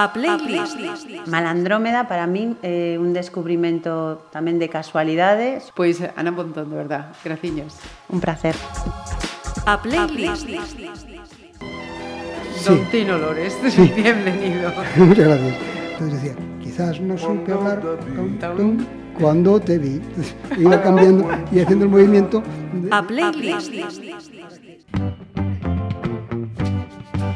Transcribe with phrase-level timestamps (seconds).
[0.00, 0.78] A playlist.
[1.28, 5.68] Malandrómeda para min é un descubrimento tamén de casualidades.
[5.76, 7.76] Pois Ana Pontón, de verdad, graciños.
[8.08, 8.56] Un placer.
[9.68, 10.48] A playlist.
[12.64, 13.92] Don Tino Lores, Sí.
[13.96, 14.72] bienvenido.
[14.96, 15.54] Muchas gracias.
[15.92, 17.80] Entonces decía, quizás no supe hablar
[18.16, 18.72] tum, tum,
[19.20, 20.00] cuando te vi.
[20.56, 22.40] Iba cambiando y haciendo el movimiento.
[22.72, 23.68] de- A playlist.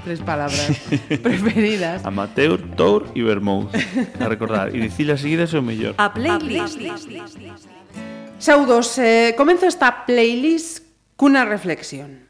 [0.05, 0.69] tres palabras
[1.23, 2.05] preferidas.
[2.07, 3.73] Amateur, tour e vermouth.
[4.21, 5.97] A recordar, e dicilas seguidas é o mellor.
[5.97, 6.79] A playlist.
[8.39, 10.85] Saudos, eh, comenzo esta playlist
[11.17, 12.29] cunha reflexión.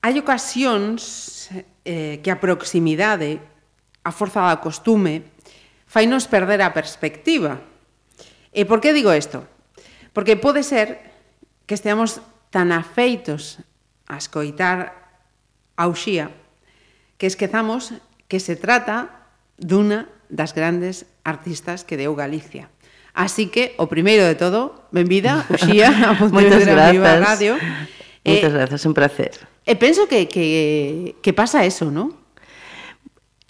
[0.00, 1.52] Hai ocasións
[1.84, 3.38] eh, que a proximidade,
[4.02, 5.28] a forza da costume,
[5.84, 7.60] fainos perder a perspectiva.
[8.50, 9.44] E por que digo isto?
[10.16, 11.12] Porque pode ser
[11.68, 13.60] que esteamos tan afeitos
[14.08, 14.96] a escoitar
[15.76, 16.41] a uxía
[17.22, 17.94] que esquezamos
[18.26, 22.66] que se trata dunha das grandes artistas que deu Galicia.
[23.14, 27.54] Así que, o primeiro de todo, benvida, Uxía, a Pontevedra Viva Radio.
[28.26, 29.38] Moitas eh, grazas, un placer.
[29.62, 32.10] E penso que, que, que pasa eso, non?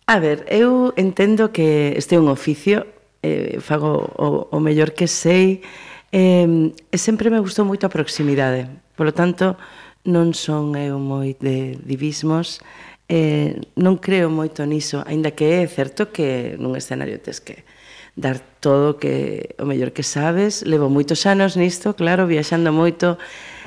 [0.05, 2.85] A ver, eu entendo que este é un oficio,
[3.25, 5.65] eh, fago o, o mellor que sei,
[6.13, 6.45] eh,
[6.93, 8.69] e sempre me gustou moito a proximidade.
[9.01, 9.57] Por lo tanto,
[10.05, 12.61] non son eu moi de divismos,
[13.13, 17.69] eh, non creo moito niso, aínda que é certo que nun escenario tes que
[18.17, 20.65] dar todo que o mellor que sabes.
[20.65, 23.21] Levo moitos anos nisto, claro, viaxando moito,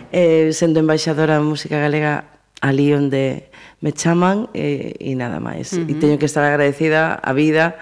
[0.09, 3.53] eh, sendo embaixadora de música galega ali onde
[3.85, 5.77] me chaman e, eh, e nada máis.
[5.77, 5.93] Uh -huh.
[5.93, 7.77] E teño que estar agradecida a vida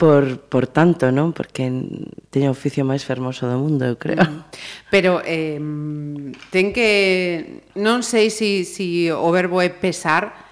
[0.00, 1.36] por, por tanto, non?
[1.36, 1.68] Porque
[2.32, 4.24] teño o oficio máis fermoso do mundo, eu creo.
[4.92, 5.60] Pero eh,
[6.48, 7.60] ten que...
[7.76, 10.43] Non sei se si, si o verbo é pesar,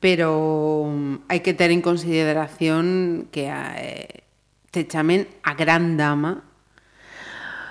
[0.00, 4.22] pero mm, hai que ter en consideración que a, eh,
[4.70, 6.46] te chamen a gran dama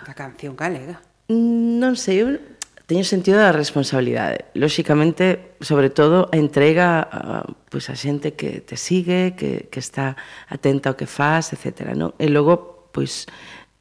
[0.03, 0.99] da canción galega.
[1.27, 2.39] Non sei, eu
[2.87, 4.47] teño sentido da responsabilidade.
[4.55, 9.79] Lóxicamente, sobre todo, a entrega a, pues, pois, a xente que te sigue, que, que
[9.79, 10.15] está
[10.47, 11.95] atenta ao que faz, etc.
[11.95, 12.15] Non?
[12.19, 13.27] E logo, pois,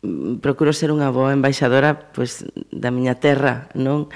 [0.03, 4.11] mm, procuro ser unha boa embaixadora pois, da miña terra, non?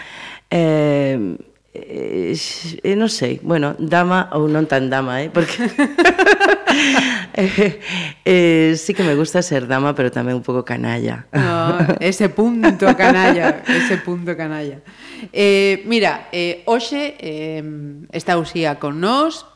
[0.50, 1.38] Eh,
[1.72, 2.34] eh,
[2.82, 5.54] eh, non sei, bueno, dama ou non tan dama, eh, porque
[7.38, 7.78] eh,
[8.26, 11.30] eh, sí que me gusta ser dama, pero tamén un pouco canalla.
[11.30, 14.82] No, ese punto canalla, ese punto canalla.
[15.30, 17.62] Eh, mira, eh, hoxe eh,
[18.10, 19.46] está Uxía con nós,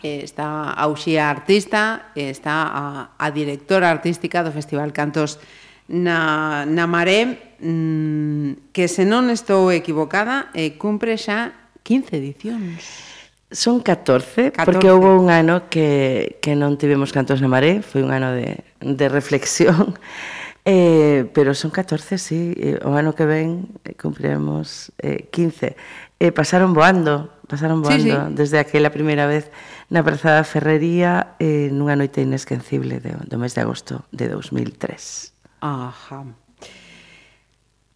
[0.00, 5.36] eh, está a Uxía artista, eh, está a, a directora artística do Festival Cantos
[5.90, 11.50] na, na Maré mmm, que se non estou equivocada eh, cumpre xa
[11.82, 13.10] 15 edicións.
[13.50, 14.62] Son 14, 14.
[14.62, 18.62] porque houve un ano que, que non tivemos cantos na Maré, foi un ano de,
[18.78, 19.98] de reflexión,
[20.62, 25.66] eh, pero son 14, sí, eh, o ano que ven cumpriremos eh, 15.
[25.66, 25.76] Eh,
[26.22, 28.34] eh, pasaron voando, pasaron voando, sí, sí.
[28.38, 29.50] desde aquela primeira vez
[29.90, 35.39] na Prazada Ferrería, eh, nunha noite inesquencible de, do mes de agosto de 2003.
[35.60, 36.24] Ajá.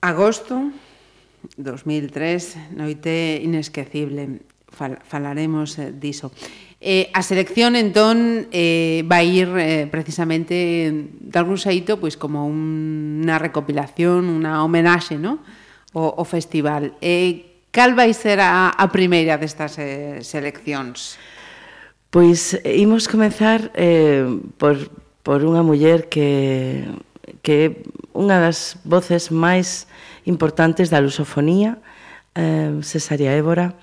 [0.01, 0.71] Agosto
[1.57, 4.45] 2003, noite inesquecible.
[4.69, 6.33] Fal falaremos eh, diso.
[6.81, 13.25] Eh, a selección entón eh, vai ir eh, precisamente de algún xeito pois como un,
[13.25, 15.41] unha recopilación, unha homenaxe, no?
[15.97, 16.99] O, o festival.
[17.01, 21.17] Eh, cal vai ser a, a primeira destas eh, seleccións?
[22.13, 24.27] Pois imos comenzar eh,
[24.61, 24.77] por,
[25.25, 26.85] por unha muller que
[27.43, 27.69] que é
[28.13, 29.89] unha das voces máis
[30.25, 31.81] importantes da lusofonía,
[32.35, 33.75] eh, Cesaria Évora.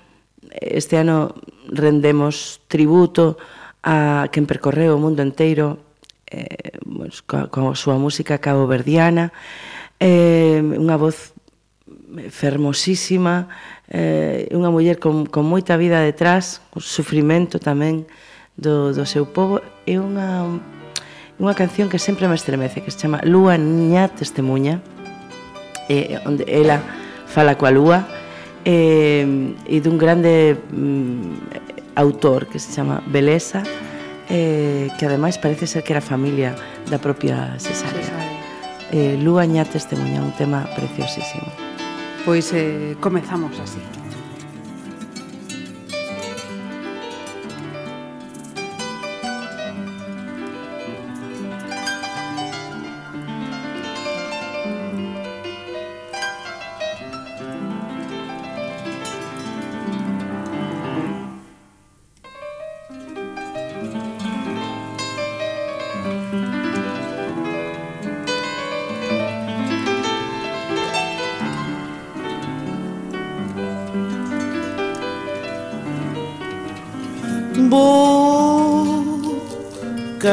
[0.60, 1.34] Este ano
[1.70, 3.38] rendemos tributo
[3.82, 5.82] a quen percorreu o mundo enteiro
[6.30, 9.32] eh, pues, coa, coa súa música cabo verdiana,
[10.00, 11.34] eh, unha voz
[12.30, 13.48] fermosísima,
[13.88, 18.08] eh, unha muller con, con moita vida detrás, o sufrimento tamén
[18.56, 20.60] do, do seu povo, é unha
[21.42, 24.78] unha canción que sempre me estremece, que se chama Lúa Niña Testemunha,
[25.90, 26.78] eh, onde ela
[27.26, 28.06] fala coa lúa,
[28.62, 29.26] eh,
[29.66, 33.66] e dun grande mm, autor que se chama Beleza,
[34.30, 36.54] eh, que ademais parece ser que era familia
[36.86, 38.06] da propia Cesárea.
[38.06, 38.32] Cesárea.
[38.94, 41.50] Eh, Lúa Niña Testemunha, un tema preciosísimo.
[42.22, 43.82] Pois eh, comezamos así.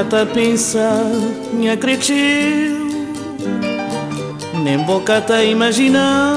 [0.09, 1.05] tanta pensar
[1.71, 2.89] acrediteu
[4.63, 6.35] Nem bocata tá imaginar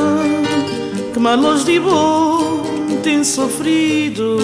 [1.13, 2.63] Que malos de bom
[3.03, 4.39] tem sofrido.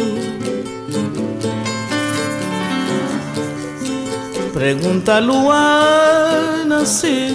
[4.53, 7.31] Pergunta a lua nascer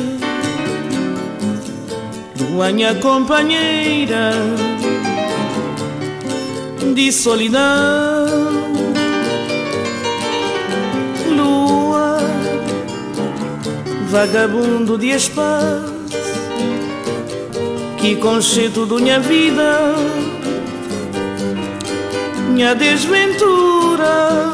[2.39, 4.31] Lua é minha companheira
[6.94, 8.23] De solidão.
[14.13, 15.92] Vagabundo de espaço
[17.98, 19.95] Que conceito da minha vida
[22.51, 24.54] Minha desventura.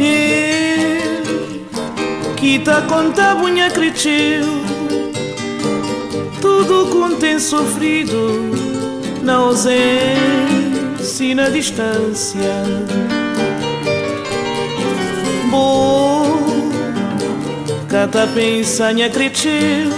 [0.00, 1.66] Ele
[2.38, 4.46] que tá conta bunha cresceu
[6.40, 8.50] Tudo com tem sofrido
[9.22, 9.76] Na ausência
[11.20, 12.64] e na distância.
[15.50, 16.09] Boca
[17.90, 19.90] Bocata pensania creteu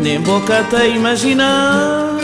[0.00, 2.16] Nem bocata imaginar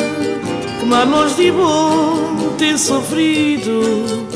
[0.81, 4.27] Que malos de bom tem sofrido.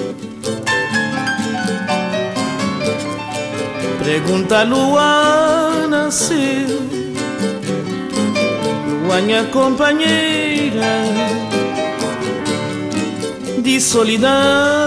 [4.05, 6.67] Pergunta Luana se
[9.07, 11.01] Luana é companheira
[13.63, 14.86] De solidão.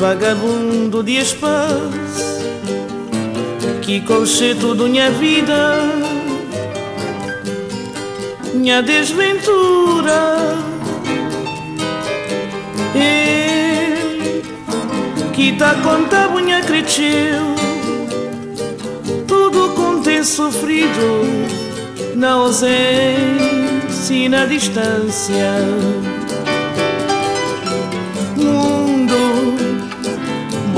[0.00, 2.40] Vagabundo de espaço
[3.82, 5.76] Que conceito da minha vida
[8.54, 10.56] Minha desventura.
[15.34, 17.54] Que tá conta bunha cresceu
[19.28, 21.24] Tudo com tem sofrido
[22.14, 26.09] Na ausência e na distância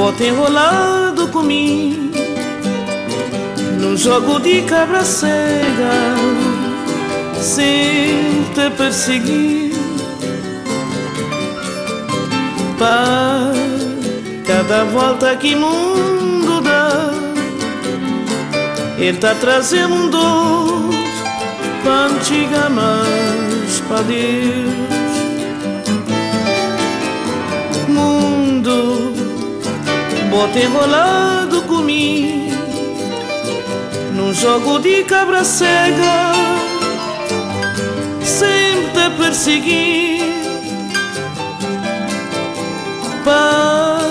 [0.02, 2.10] Bota enrolado comigo
[3.78, 6.16] Num jogo de cabra cega
[7.40, 9.76] Sem te perseguir.
[12.80, 17.12] Pai Cada volta que mundo dá
[18.98, 20.90] Ele tá trazendo dor
[21.84, 25.01] Pra antiga mais pra Deus
[30.32, 32.56] Bota enrolado comigo
[34.14, 36.32] Num jogo de cabra cega
[38.24, 40.22] Sempre te perseguir.
[43.22, 44.10] Pai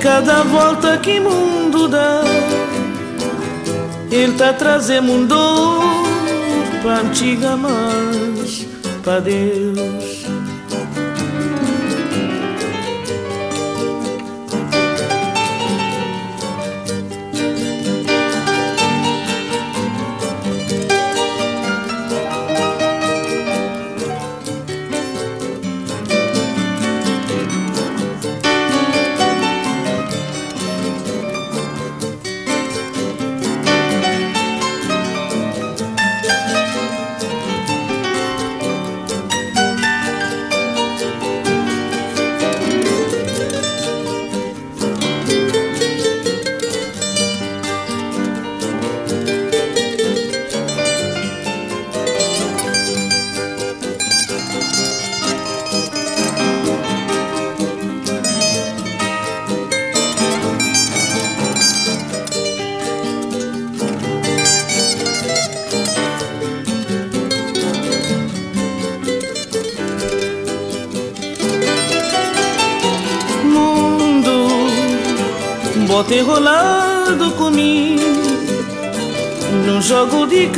[0.00, 2.22] Cada volta que mundo dá
[4.10, 5.84] Ele tá trazendo um dor
[6.82, 8.66] Pra antiga mais
[9.04, 9.93] Pra Deus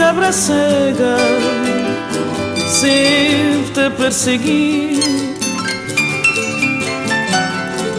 [0.06, 1.16] cabra cega
[2.68, 5.00] Sempre te perseguir.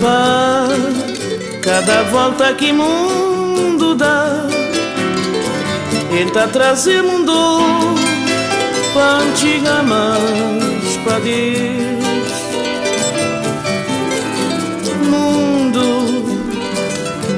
[0.02, 0.68] Pá,
[1.62, 4.48] cada volta que mundo dá
[6.12, 7.62] Ele tá trazendo um dor
[8.94, 11.98] Pra antiga mais pra Deus.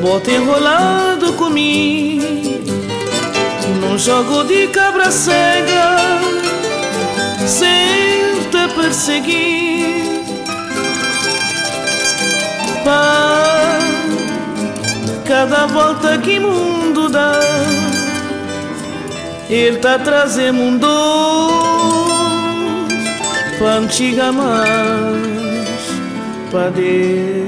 [0.02, 2.19] Bota enrolado comigo
[3.90, 5.98] Num jogo de cabra cega
[7.48, 10.22] Sem te perseguir.
[12.86, 13.80] Pá,
[15.26, 17.40] cada volta que mundo dá
[19.50, 21.50] Ele tá trazendo um doce
[23.58, 25.20] Pra antiga mais
[26.76, 27.39] Deus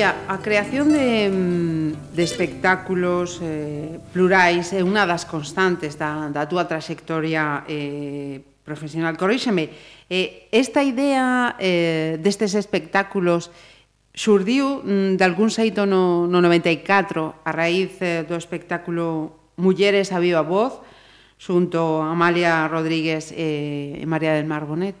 [0.00, 6.48] Lucía, a creación de, mm, de espectáculos eh, plurais é unha das constantes da, da
[6.48, 9.20] túa trayectoria eh, profesional.
[9.20, 9.68] Corríxeme,
[10.08, 13.52] eh, esta idea eh, destes espectáculos
[14.16, 20.18] xurdiu mm, de algún xeito no, no 94 a raíz eh, do espectáculo Mulleres a
[20.24, 20.80] viva voz
[21.36, 24.96] xunto a Amalia Rodríguez eh, e María del Mar Bonet?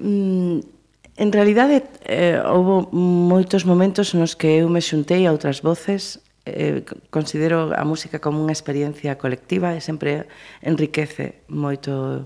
[0.00, 0.79] Mm,
[1.20, 6.80] En realidade, eh, houve moitos momentos nos que eu me xuntei a outras voces eh,
[7.12, 10.24] considero a música como unha experiencia colectiva e sempre
[10.64, 12.24] enriquece moito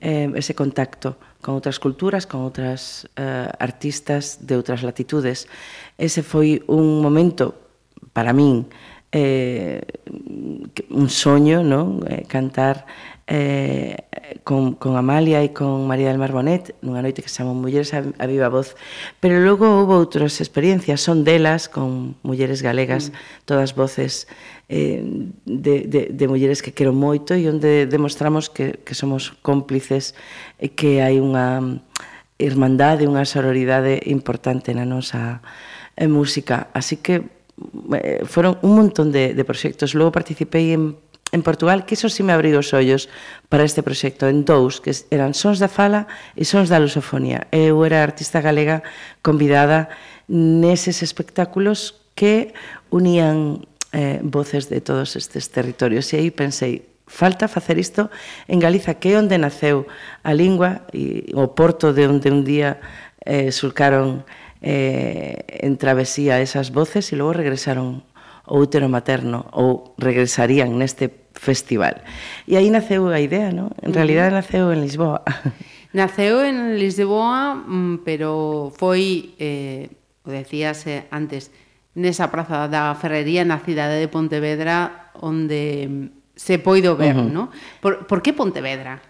[0.00, 5.44] eh, ese contacto con outras culturas, con outras eh, artistas de outras latitudes.
[6.00, 7.52] Ese foi un momento
[8.16, 8.64] para min
[9.12, 9.82] eh,
[10.90, 12.02] un soño, non?
[12.06, 12.86] Eh, cantar
[13.30, 13.96] eh,
[14.42, 17.94] con, con Amalia e con María del Mar Bonet nunha noite que se chamou Mulleres
[17.94, 18.74] a, a viva voz
[19.22, 23.46] pero logo houve outras experiencias son delas con mulleres galegas mm.
[23.46, 24.26] todas voces
[24.66, 25.06] eh,
[25.46, 30.18] de, de, de mulleres que quero moito e onde demostramos que, que somos cómplices
[30.58, 31.78] e que hai unha
[32.34, 35.38] irmandade, unha sororidade importante na nosa
[35.94, 37.39] eh, música así que
[37.92, 39.94] Eh, foron un montón de, de proxectos.
[39.94, 40.96] Logo participei en,
[41.32, 43.08] en Portugal, que iso sí me abriu os ollos
[43.48, 47.46] para este proxecto, en dous, que eran Sons da Fala e Sons da Lusofonía.
[47.52, 48.82] Eu era artista galega
[49.22, 49.92] convidada
[50.26, 52.54] neses espectáculos que
[52.90, 56.10] unían eh, voces de todos estes territorios.
[56.12, 58.10] E aí pensei, falta facer isto
[58.46, 59.86] en Galiza, que é onde naceu
[60.22, 62.78] a lingua e o porto de onde un día
[63.26, 64.24] eh, surcaron
[64.62, 68.04] eh, en travesía esas voces e logo regresaron
[68.44, 72.02] ao útero materno ou regresarían neste festival.
[72.44, 73.72] E aí naceu a idea, non?
[73.80, 75.24] En realidad naceu en Lisboa.
[75.90, 79.90] Naceu en Lisboa, mm, pero foi, eh,
[80.22, 81.50] o decías eh, antes,
[81.98, 87.30] nesa praza da Ferrería na cidade de Pontevedra onde se poido ver, uh -huh.
[87.30, 87.44] ¿no?
[87.82, 89.02] Por, por que Pontevedra?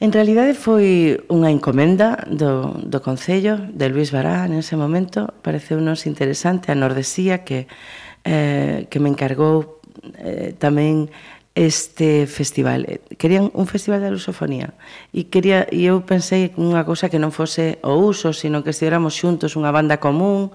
[0.00, 5.28] En realidade foi unha encomenda do, do Concello de Luis Bará en ese momento.
[5.44, 7.68] Pareceunos interesante a Nordesía que,
[8.24, 9.76] eh, que me encargou
[10.16, 11.12] eh, tamén
[11.52, 12.88] este festival.
[13.20, 14.72] Querían un festival da lusofonía
[15.12, 19.12] e quería e eu pensei unha cousa que non fose o uso, sino que estivéramos
[19.12, 20.48] xuntos unha banda común,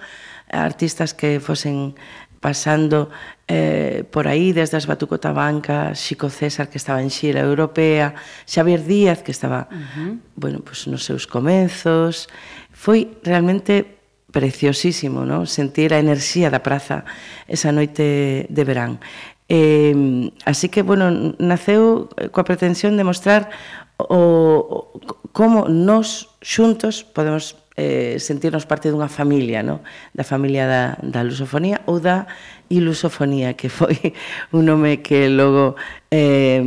[0.50, 1.94] artistas que fosen
[2.42, 3.14] pasando
[3.48, 8.16] eh, por aí, desde as Batucotabanca, Xico César, que estaba en Xira Europea,
[8.50, 10.20] Xavier Díaz, que estaba uh -huh.
[10.36, 12.28] bueno, pues, nos seus comenzos.
[12.74, 15.46] Foi realmente preciosísimo, ¿no?
[15.46, 17.06] sentir a enerxía da praza
[17.48, 19.00] esa noite de verán.
[19.48, 23.54] Eh, así que, bueno, naceu coa pretensión de mostrar
[24.02, 25.00] o, o
[25.32, 29.84] como nós xuntos podemos eh, sentirnos parte dunha familia, no?
[30.16, 32.24] da familia da, da lusofonía ou da
[32.72, 34.16] ilusofonía, que foi
[34.56, 35.76] un nome que logo
[36.10, 36.64] eh,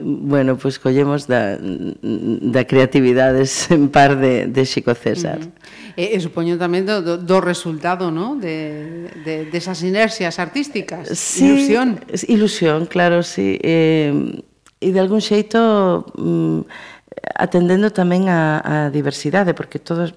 [0.00, 3.44] bueno, pois pues, collemos da, da creatividade
[3.76, 5.38] en par de, de Xico César.
[5.38, 6.00] Uh -huh.
[6.00, 8.40] E, e supoño tamén do, do, do resultado ¿no?
[8.40, 12.00] de, de, desas de inercias artísticas, sí, ilusión.
[12.24, 13.60] Ilusión, claro, sí.
[13.60, 14.40] Eh,
[14.80, 16.08] e de algún xeito...
[16.16, 16.64] Mm,
[17.34, 20.14] atendendo tamén a, a diversidade, porque todos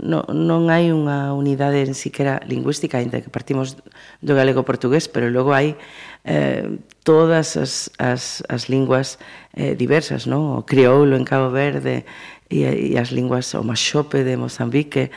[0.00, 3.76] no, non hai unha unidade en siquera lingüística, ainda que partimos
[4.20, 5.76] do galego-portugués, pero logo hai
[6.24, 9.18] eh, todas as, as, as linguas
[9.56, 10.56] eh, diversas, non?
[10.56, 12.04] o crioulo en Cabo Verde
[12.48, 15.10] e, e as linguas o maxope de Mozambique,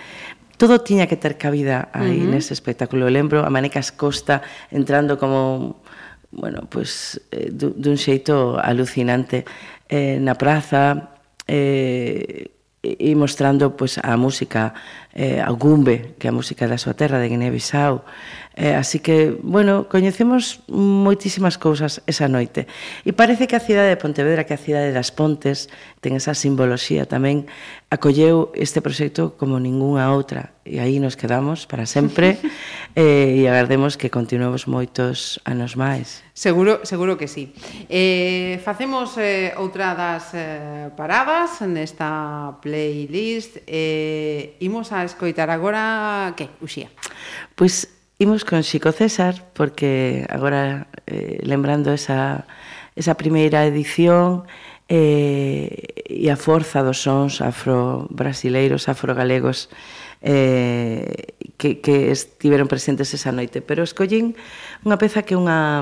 [0.57, 2.31] todo tiña que ter cabida aí uh -huh.
[2.37, 3.09] nese espectáculo.
[3.09, 5.81] Eu lembro a Manecas Costa entrando como
[6.31, 9.43] bueno, pues, eh, dun xeito alucinante
[9.91, 11.11] eh, na praza,
[11.47, 14.73] eh, e mostrando pois, a música
[15.13, 18.01] eh, a Gumbe, que é a música da súa terra, de Guinea-Bissau.
[18.57, 22.65] Eh, así que, bueno, coñecemos moitísimas cousas esa noite.
[23.05, 25.69] E parece que a cidade de Pontevedra, que é a cidade das Pontes,
[26.01, 27.45] ten esa simboloxía tamén,
[27.93, 30.57] acolleu este proxecto como ningunha outra.
[30.65, 32.41] E aí nos quedamos para sempre.
[32.95, 36.23] eh, e agardemos que continuemos moitos anos máis.
[36.35, 37.53] Seguro, seguro que sí.
[37.87, 43.63] Eh, facemos eh, outra das eh, paradas nesta playlist.
[43.67, 46.91] Eh, imos a escoitar agora que, Uxía?
[47.55, 47.87] Pois
[48.19, 52.45] imos con Xico César, porque agora, eh, lembrando esa,
[52.95, 54.43] esa primeira edición,
[54.91, 63.33] eh, e a forza dos sons afro-brasileiros, afro-galegos, afro eh, que, que estiveron presentes esa
[63.33, 63.61] noite.
[63.61, 64.37] Pero escollín
[64.85, 65.81] unha peza que unha,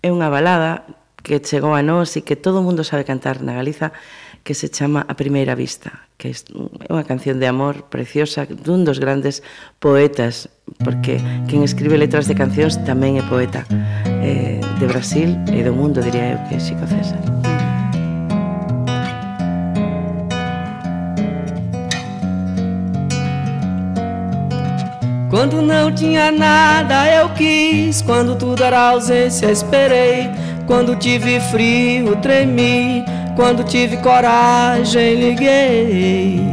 [0.00, 0.84] é unha balada
[1.22, 3.94] que chegou a nós e que todo o mundo sabe cantar na Galiza,
[4.42, 8.98] que se chama A Primeira Vista, que é unha canción de amor preciosa dun dos
[8.98, 9.46] grandes
[9.78, 10.50] poetas,
[10.82, 13.62] porque quen escribe letras de cancións tamén é poeta
[14.24, 17.41] eh, de Brasil e do mundo, diría eu, que é Chico César.
[25.32, 30.30] Quando não tinha nada eu quis, quando tudo era ausência esperei,
[30.66, 33.02] quando tive frio tremi,
[33.34, 36.52] quando tive coragem liguei.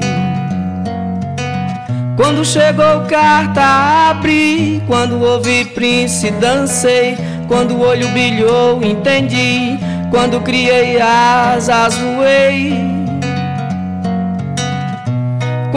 [2.15, 7.17] Quando chegou carta abri, quando ouvi Prince dancei,
[7.49, 9.77] quando o olho brilhou entendi,
[10.09, 12.98] quando criei asas voei.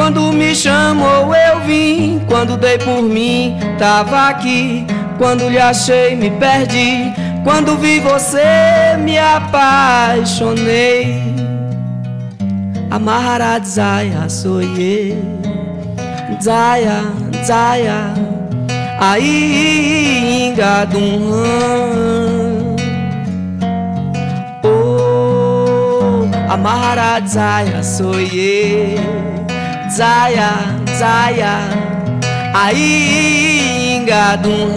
[0.03, 4.85] Quando me chamou eu vim, quando dei por mim tava aqui,
[5.17, 7.13] quando lhe achei me perdi,
[7.45, 11.23] quando vi você me apaixonei.
[12.91, 15.17] Amarra Zaya soye,
[16.43, 17.05] Zaya,
[17.45, 18.13] Zaya,
[18.99, 21.31] aí engadum.
[24.65, 28.97] Oh, Amarra Zaya soye.
[29.95, 30.53] Zaya,
[30.97, 31.69] Zaya,
[32.55, 34.73] aí engadum.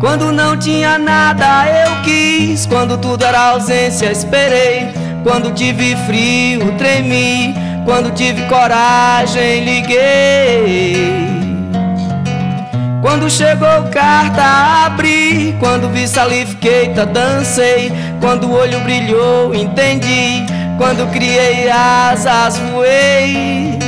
[0.00, 4.88] Quando não tinha nada eu quis, quando tudo era ausência esperei,
[5.22, 11.26] quando tive frio tremi, quando tive coragem liguei.
[13.00, 20.44] Quando chegou carta abri, quando vi salifiqueita dancei, quando o olho brilhou entendi,
[20.76, 23.78] quando criei asas voei.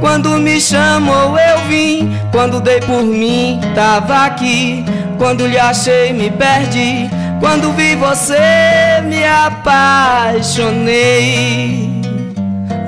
[0.00, 4.84] Quando me chamou eu vim, quando dei por mim tava aqui,
[5.16, 10.72] quando lhe achei me perdi, quando vi você me apaixonei.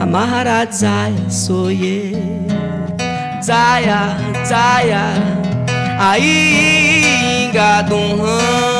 [0.00, 2.16] Amarra Zaya soye,
[3.42, 5.14] Zaya, Zaya,
[5.98, 8.73] aí engadum.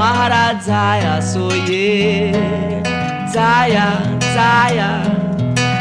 [0.00, 2.32] Amarra Zaya soye.
[3.30, 4.00] Zaya,
[4.32, 5.02] Zaya,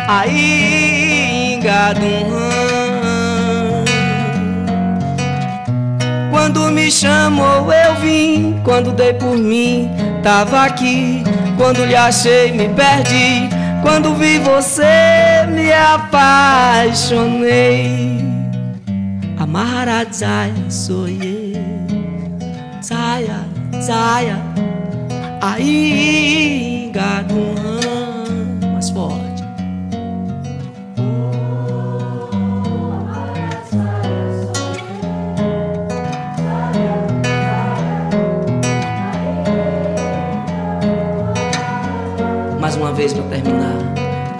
[0.09, 2.27] aí engadum.
[6.29, 9.89] Quando me chamou eu vim, quando dei por mim
[10.21, 11.23] tava aqui,
[11.55, 13.47] quando lhe achei me perdi,
[13.81, 16.99] quando vi você me apaixonei.
[19.39, 21.53] Amarra Zaya, soye,
[22.83, 23.48] Zaya,
[23.81, 24.37] saia
[25.41, 27.35] aí gado,
[28.73, 29.43] mais forte.
[42.59, 43.75] Mais uma vez para terminar.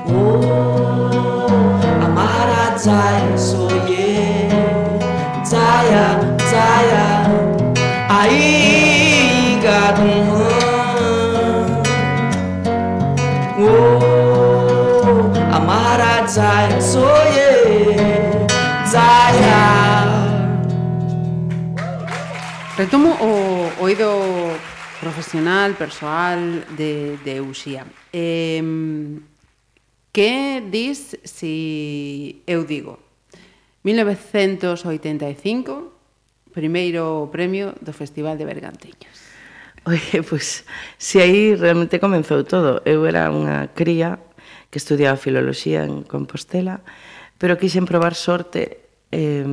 [0.07, 2.77] Oh, amara
[3.37, 7.23] sou eu, saia, saia
[8.09, 8.78] aí.
[16.29, 17.01] Zion, so
[17.33, 18.45] yeah,
[18.85, 19.65] Zaya.
[22.77, 24.53] Retomo o oído
[25.01, 27.89] profesional, persoal de, de Uxía.
[28.13, 28.61] Eh,
[30.13, 32.99] que dis si eu digo
[33.81, 39.28] 1985, primeiro premio do Festival de Bergantiños.
[39.85, 40.65] Oye, pois,
[40.97, 42.81] si aí realmente comenzou todo.
[42.83, 44.19] Eu era unha cría
[44.69, 46.83] que estudiaba filoloxía en Compostela,
[47.39, 49.45] pero quixen probar sorte eh,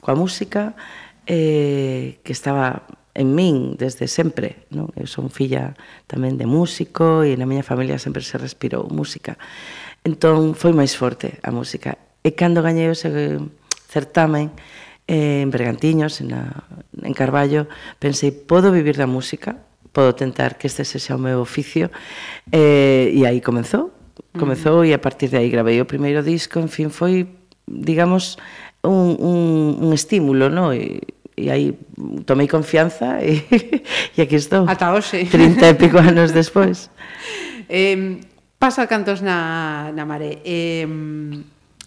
[0.00, 0.78] coa música
[1.26, 4.66] eh, que estaba en min desde sempre.
[4.74, 4.90] Non?
[4.98, 5.78] Eu son filla
[6.10, 9.38] tamén de músico e na miña familia sempre se respirou música.
[10.02, 11.96] Entón foi máis forte a música.
[12.26, 13.38] E cando gañei ese
[13.88, 14.50] certamen,
[15.06, 16.64] Eh, en Bergantiños, en, a,
[17.02, 17.68] en Carballo,
[18.00, 19.60] pensei, podo vivir da música?
[19.92, 21.92] Podo tentar que este sexa o meu oficio?
[22.48, 23.92] Eh, e aí comezou,
[24.32, 24.88] comezou uh -huh.
[24.88, 27.28] e a partir de aí gravei o primeiro disco, en fin, foi,
[27.68, 28.40] digamos,
[28.80, 29.40] un, un,
[29.84, 30.72] un estímulo, no?
[30.72, 31.04] E,
[31.36, 31.76] e aí
[32.24, 33.44] tomei confianza e,
[34.16, 34.64] e aquí estou.
[34.64, 35.28] Ata hoxe.
[35.28, 36.88] 30 e pico anos despois.
[37.68, 38.24] eh,
[38.56, 40.40] pasa cantos na, na mare.
[40.48, 40.88] Eh,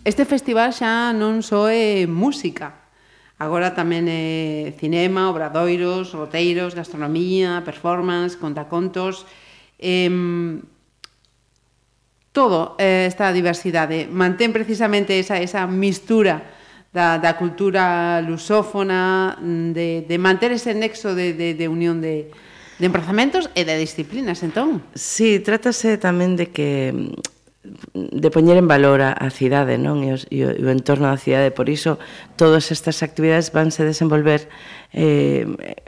[0.05, 2.86] este festival xa non só é música,
[3.37, 9.25] Agora tamén é cinema, obradoiros, roteiros, gastronomía, performance, contacontos...
[9.77, 10.09] Eh,
[12.37, 16.45] todo eh, esta diversidade mantén precisamente esa, esa mistura
[16.93, 22.29] da, da cultura lusófona, mm, de, de manter ese nexo de, de, de unión de,
[22.77, 24.85] de emprazamentos e de disciplinas, entón.
[24.93, 26.93] Sí, trátase tamén de que
[27.93, 30.03] de poñer en valor a, a cidade non?
[30.03, 31.51] E, os, e, o, e o entorno da cidade.
[31.51, 31.97] Por iso
[32.39, 34.47] todas estas actividades vanse desenvolver
[34.93, 35.45] eh,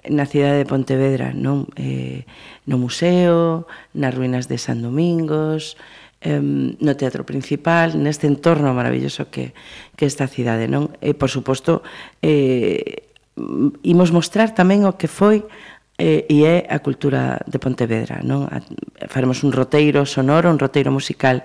[0.08, 1.70] na cidade de Pontevedra non?
[1.80, 2.28] Eh,
[2.68, 3.66] no museo
[3.96, 5.80] nas ruínas de San Domingos
[6.22, 9.56] eh, no teatro principal neste entorno maravilloso que,
[9.96, 10.92] que esta cidade non?
[11.00, 11.82] E por suposto
[12.20, 13.08] eh,
[13.84, 15.50] imos mostrar tamén o que foi eh,
[16.00, 18.24] e, e é a cultura de Pontevedra.
[18.24, 18.48] Non?
[18.48, 18.64] A,
[19.12, 21.44] faremos un roteiro sonoro, un roteiro musical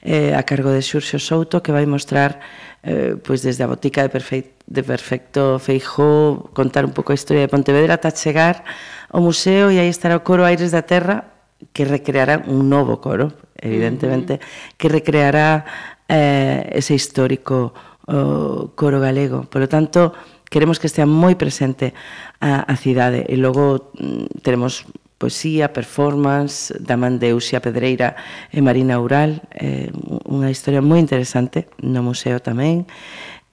[0.00, 2.38] eh, a cargo de Xurxo Souto que vai mostrar
[2.86, 7.42] eh, pois desde a botica de Perfecto, de Perfecto Feijó contar un pouco a historia
[7.42, 8.62] de Pontevedra ata chegar
[9.10, 11.34] ao museo e aí estará o coro Aires da Terra
[11.74, 14.76] que recreará un novo coro, evidentemente, uh -huh.
[14.78, 15.64] que recreará
[16.08, 17.74] eh, ese histórico
[18.06, 19.42] o coro galego.
[19.50, 20.12] Por lo tanto,
[20.50, 21.92] queremos que estea moi presente
[22.38, 28.20] a, a cidade e logo mm, teremos poesía, performance, da man de Uxia Pedreira
[28.52, 29.88] e Marina Ural, eh,
[30.28, 32.84] unha historia moi interesante no museo tamén.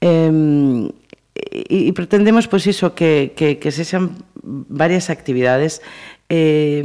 [0.03, 0.91] Eh,
[1.33, 5.81] e, e pretendemos pois iso que, que, que sexan varias actividades
[6.29, 6.83] eh,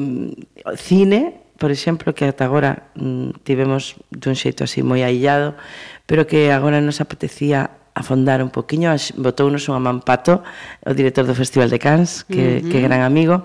[0.77, 5.59] cine, por exemplo, que ata agora mm, tivemos dun xeito así moi aillado,
[6.07, 10.47] pero que agora nos apetecía afondar un poquinho, botounos unha man pato
[10.87, 12.71] o director do Festival de Cans, que, uh -huh.
[12.71, 13.43] que gran amigo,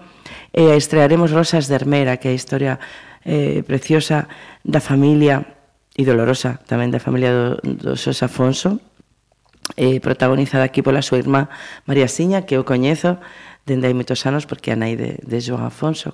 [0.54, 2.74] e estrearemos Rosas de Hermera, que é a historia
[3.26, 4.30] eh, preciosa
[4.62, 5.44] da familia
[5.98, 8.78] e dolorosa tamén da familia do, do Xos Afonso,
[9.78, 11.50] eh, protagonizada aquí pola súa irmá
[11.90, 13.18] María Siña, que eu coñezo
[13.64, 16.12] dende hai moitos anos, porque a nai de, de Joan Afonso,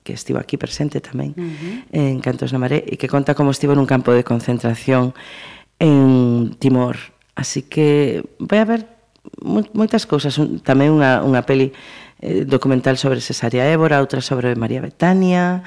[0.00, 1.74] que estivo aquí presente tamén, uh -huh.
[1.92, 5.12] en Cantos na Maré, e que conta como estivo nun campo de concentración
[5.76, 8.88] en Timor, Así que vai haber
[9.44, 11.76] moitas cousas, tamén unha, unha peli
[12.24, 15.60] eh, documental sobre Cesaria Évora, outra sobre María Betania,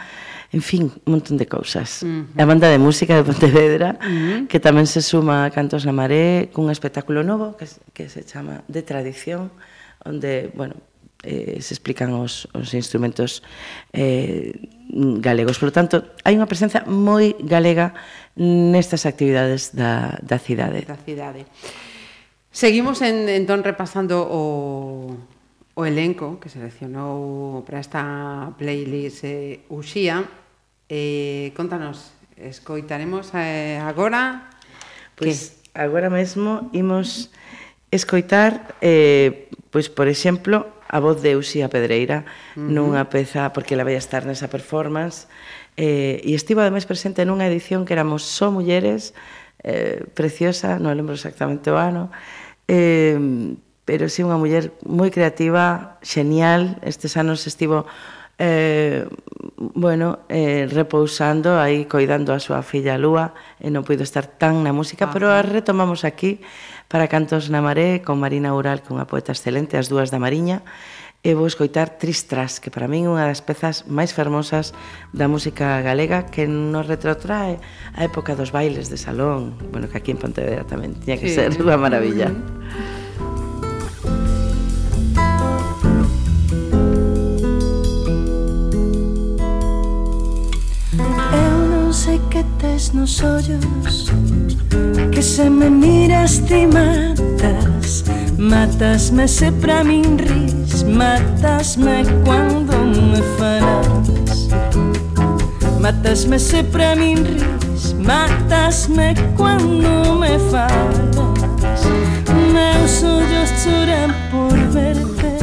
[0.49, 2.01] en fin, un montón de cousas.
[2.01, 2.41] Uh -huh.
[2.41, 4.47] A banda de música de Pontevedra, uh -huh.
[4.49, 8.65] que tamén se suma a Cantos na Maré, cun espectáculo novo que, que se chama
[8.65, 9.53] De Tradición,
[10.01, 10.73] onde, bueno,
[11.23, 13.43] eh, se explican os, os instrumentos
[13.93, 14.55] eh,
[15.19, 15.59] galegos.
[15.59, 17.93] Por lo tanto, hai unha presencia moi galega
[18.39, 20.87] nestas actividades da, da cidade.
[20.87, 21.43] Da cidade.
[22.49, 25.13] Seguimos en, entón repasando o,
[25.75, 28.01] o elenco que seleccionou para esta
[28.57, 30.25] playlist eh, Uxía.
[30.89, 34.49] Eh, contanos, escoitaremos eh, agora...
[35.19, 37.29] Pois agora mesmo imos
[37.91, 42.25] escoitar, eh, pois, por exemplo, a voz de Uxía Pedreira
[42.57, 42.73] uh -huh.
[42.73, 45.29] nunha peza, porque ela vai estar nesa performance,
[45.77, 49.13] eh, e estivo ademais presente nunha edición que éramos só mulleres,
[49.61, 52.09] eh, preciosa, non lembro exactamente o ano,
[52.65, 53.15] eh,
[53.85, 57.85] pero sí unha muller moi creativa, xenial, estes anos estivo
[58.39, 59.05] eh,
[59.57, 64.71] bueno, eh, repousando aí, coidando a súa filla Lúa, e non puido estar tan na
[64.71, 65.13] música, Ajá.
[65.13, 66.39] pero a retomamos aquí,
[66.89, 70.17] para Cantos na Maré con Marina Ural, que é unha poeta excelente, as dúas da
[70.17, 70.65] Mariña,
[71.21, 74.73] e vou escoitar Tristras, que para min é unha das pezas máis fermosas
[75.13, 77.61] da música galega que nos retrotrae
[77.93, 81.37] a época dos bailes de salón, bueno, que aquí en Pontevedra tamén tiña que sí.
[81.37, 82.33] ser unha maravilla.
[82.33, 82.98] Mm -hmm.
[92.93, 94.09] Nos ollos
[95.11, 98.05] Que se me miras ti matas
[98.37, 104.47] Matasme se pra min ris Matasme quando me falas.
[105.79, 111.81] Matasme se pra min ris Matasme quando me falas.
[112.53, 115.37] Meus ollos choran por verte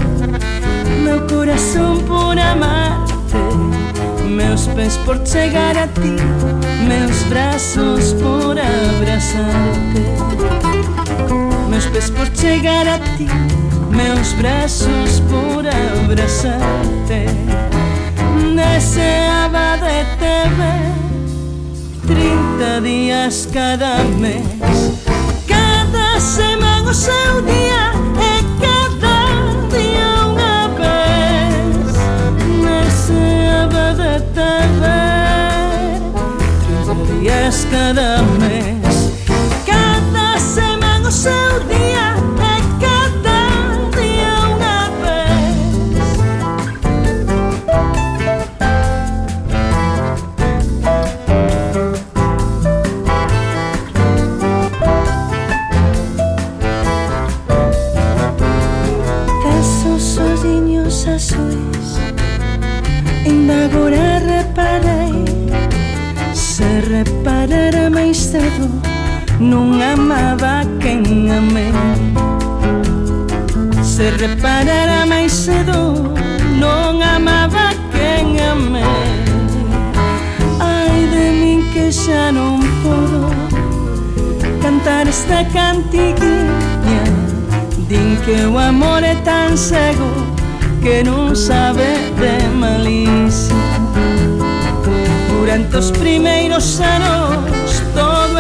[1.05, 3.75] Meu corazón por amarte
[4.37, 6.14] Meus pés por chegar a ti
[6.87, 10.05] Meus braços por abraçar-te.
[11.70, 13.27] Meus pés por chegar a ti
[13.88, 17.25] Meus braços por abraçar-te.
[18.55, 20.96] Deseaba de te ver
[22.07, 24.44] Trinta dias cada mes.
[25.49, 28.75] Cada semana o seu dia dias cada
[37.70, 39.12] cada mes.
[39.64, 42.15] Cada semana o sea un día.
[69.40, 71.72] non amaba quen amei
[73.83, 76.14] Se reparara máis cedo
[76.61, 78.85] non amaba quen amei
[80.61, 83.29] Ai de min que xa non podo
[84.62, 87.05] cantar esta cantiguinha
[87.88, 90.37] Din que o amor é tan cego
[90.87, 93.59] que non sabe de malicia.
[95.29, 97.65] Durante os primeiros anos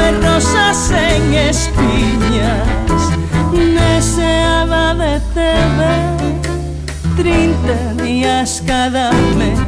[0.06, 3.02] de rosas en espiñas.
[3.52, 6.36] Deseaba de te ver
[7.16, 9.65] 30 días cada mes.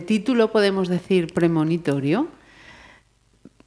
[0.00, 2.32] de título podemos decir premonitorio?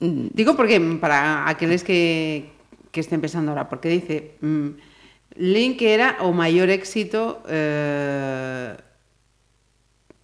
[0.02, 2.50] Mm, digo porque mm, para aqueles que,
[2.89, 4.74] que estén pensando ahora, porque dice, mmm,
[5.38, 8.74] Link era o maior éxito eh,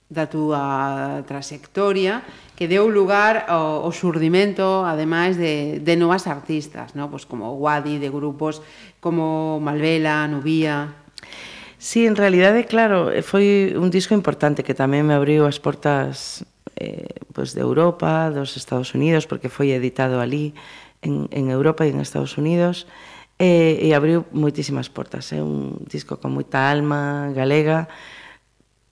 [0.09, 2.25] da túa trayectoria
[2.57, 7.09] que deu lugar ao, ao surdimento, ademais, de, de novas artistas, no?
[7.13, 8.65] pois como Wadi, de grupos
[8.97, 11.05] como Malvela, Nubía...
[11.79, 15.63] Sí, en realidade, eh, claro, eh, foi un disco importante que tamén me abriu as
[15.63, 16.43] portas
[16.75, 20.51] eh, pues de Europa, dos Estados Unidos, porque foi editado ali
[20.99, 22.83] en, en Europa e en Estados Unidos,
[23.39, 25.31] eh, e abriu moitísimas portas.
[25.31, 25.41] É eh?
[25.41, 27.87] un disco con moita alma galega,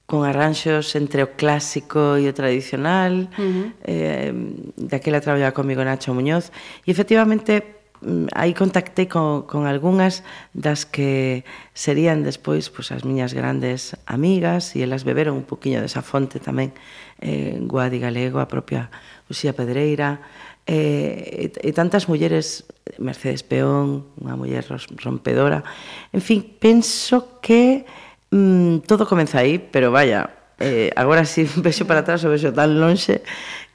[0.08, 3.28] con arranxos entre o clásico e o tradicional.
[3.36, 3.68] Uh -huh.
[3.84, 4.32] eh,
[4.80, 6.56] daquela traballaba comigo Nacho Muñoz.
[6.88, 10.22] E efectivamente, Mm, aí contactei con, con algunhas
[10.54, 11.42] das que
[11.74, 16.78] serían despois pois, as miñas grandes amigas e elas beberon un poquinho desa fonte tamén
[17.18, 18.94] eh, Guadi Galego, a propia
[19.34, 20.22] Uxía Pedreira
[20.70, 22.70] eh, e, e tantas mulleres
[23.02, 24.62] Mercedes Peón, unha muller
[25.02, 25.66] rompedora
[26.14, 27.82] en fin, penso que
[28.30, 32.78] mm, todo comeza aí pero vaya, eh, agora si vexo para atrás o vexo tan
[32.78, 33.26] lonxe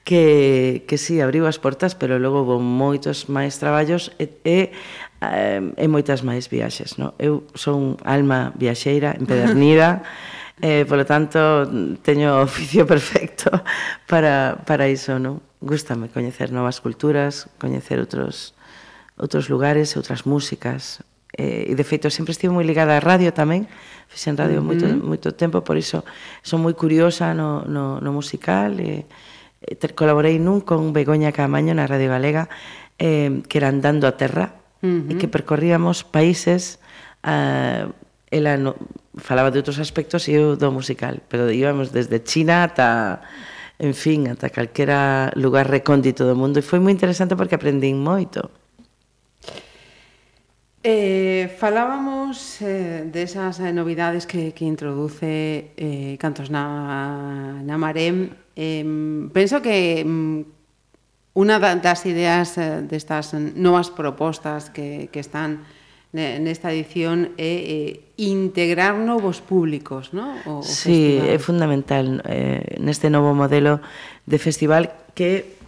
[0.04, 4.74] que, que sí, abriu as portas, pero logo houve moitos máis traballos e, e,
[5.22, 6.98] e moitas máis viaxes.
[6.98, 7.14] No?
[7.22, 10.02] Eu son alma viaxeira, empedernida,
[10.62, 11.38] eh, polo tanto,
[12.02, 13.54] teño oficio perfecto
[14.10, 15.22] para, para iso.
[15.22, 15.38] No?
[15.62, 18.58] Gústame coñecer novas culturas, coñecer outros,
[19.14, 21.06] outros lugares, outras músicas.
[21.38, 23.70] Eh, e, de feito, sempre estive moi ligada á radio tamén,
[24.10, 24.68] fixen radio uh -huh.
[24.68, 26.02] moito, moito tempo, por iso
[26.42, 29.06] son moi curiosa no, no, no musical e...
[29.06, 29.30] Eh,
[29.62, 32.50] Eh, colaborei nun con Begoña Camaño na Radio Galega
[32.98, 35.10] eh, que era Andando a Terra uh -huh.
[35.10, 36.82] e que percorríamos países
[37.22, 37.86] eh,
[38.32, 38.74] ela no,
[39.20, 43.22] falaba de outros aspectos e eu do musical pero íbamos desde China ata
[43.78, 48.50] en fin, ata calquera lugar recóndito do mundo e foi moi interesante porque aprendín moito
[50.84, 58.34] Eh, falábamos eh, desas de eh, novidades que, que introduce eh, Cantos na, na Marem.
[58.56, 58.82] Eh,
[59.30, 65.62] penso que mm, unha das ideas eh, destas novas propostas que, que están
[66.12, 70.34] nesta edición é eh, integrar novos públicos, non?
[70.44, 71.30] O, o sí, festival.
[71.30, 73.78] é fundamental eh, neste novo modelo
[74.26, 75.61] de festival que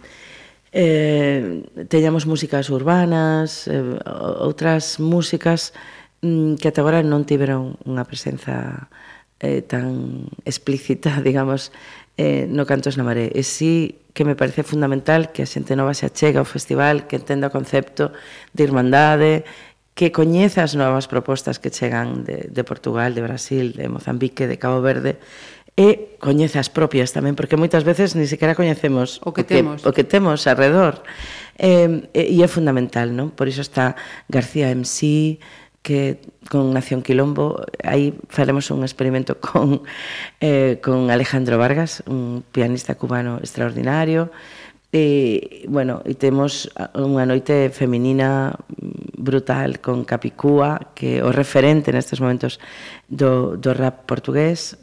[0.75, 3.95] eh, teñamos músicas urbanas, eh,
[4.43, 5.71] outras músicas
[6.19, 8.91] mm, que ata agora non tiveron unha presenza
[9.39, 11.71] eh, tan explícita, digamos,
[12.19, 13.31] eh, no Cantos na Maré.
[13.31, 17.15] E sí que me parece fundamental que a xente nova se achega ao festival, que
[17.15, 18.11] entenda o concepto
[18.51, 19.47] de irmandade,
[19.95, 24.59] que coñeza as novas propostas que chegan de, de Portugal, de Brasil, de Mozambique, de
[24.59, 25.23] Cabo Verde,
[25.75, 29.55] e coñece as propias tamén, porque moitas veces ni sequera coñecemos o que, o que
[29.59, 31.03] temos, o que temos alrededor.
[31.59, 33.35] Eh, e é fundamental, non?
[33.35, 33.99] Por iso está
[34.31, 35.35] García MC,
[35.83, 39.83] que con Nación Quilombo, aí faremos un experimento con,
[40.39, 44.31] eh, con Alejandro Vargas, un pianista cubano extraordinario,
[44.95, 48.55] E, bueno, e temos unha noite feminina
[49.19, 52.63] brutal con Capicúa, que é o referente nestes momentos
[53.11, 54.79] do, do rap portugués,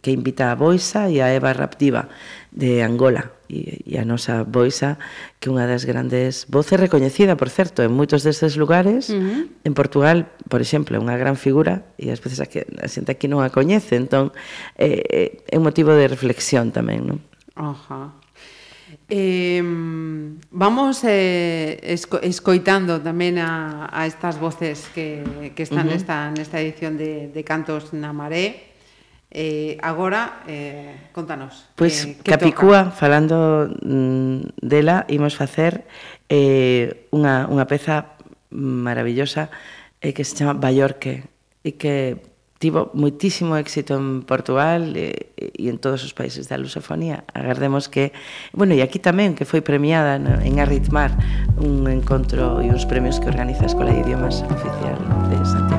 [0.00, 2.08] que invita a Boisa e a Eva Raptiva
[2.50, 4.98] de Angola e, e a nosa Boisa
[5.38, 9.42] que é unha das grandes voces recoñecida, por certo, en moitos destes lugares uh -huh.
[9.64, 13.12] en Portugal, por exemplo, é unha gran figura e ás veces a, que, a xente
[13.12, 14.32] aquí non a coñece entón
[14.80, 17.18] é, é un motivo de reflexión tamén non?
[17.56, 18.16] Ajá.
[19.08, 19.62] Eh,
[20.50, 25.22] vamos eh, esco, escoitando tamén a, a estas voces que,
[25.54, 25.98] que están uh -huh.
[25.98, 28.75] nesta, nesta edición de, de Cantos na Maré
[29.30, 31.66] Eh, agora, eh, contanos.
[31.74, 32.96] Pois, pues, eh, Capicúa, toca?
[32.96, 35.84] falando mm, dela, imos facer
[36.30, 38.16] eh, unha, unha peza
[38.54, 39.50] maravillosa
[40.00, 41.26] eh, que se chama Baiorque
[41.66, 42.22] e que
[42.56, 47.28] tivo moitísimo éxito en Portugal e, e en todos os países da lusofonía.
[47.36, 48.16] Agardemos que,
[48.56, 51.12] bueno, e aquí tamén que foi premiada no, en Arritmar
[51.60, 54.96] un encontro e uns premios que organiza a Escola de Idiomas Oficial
[55.28, 55.75] de Santiago.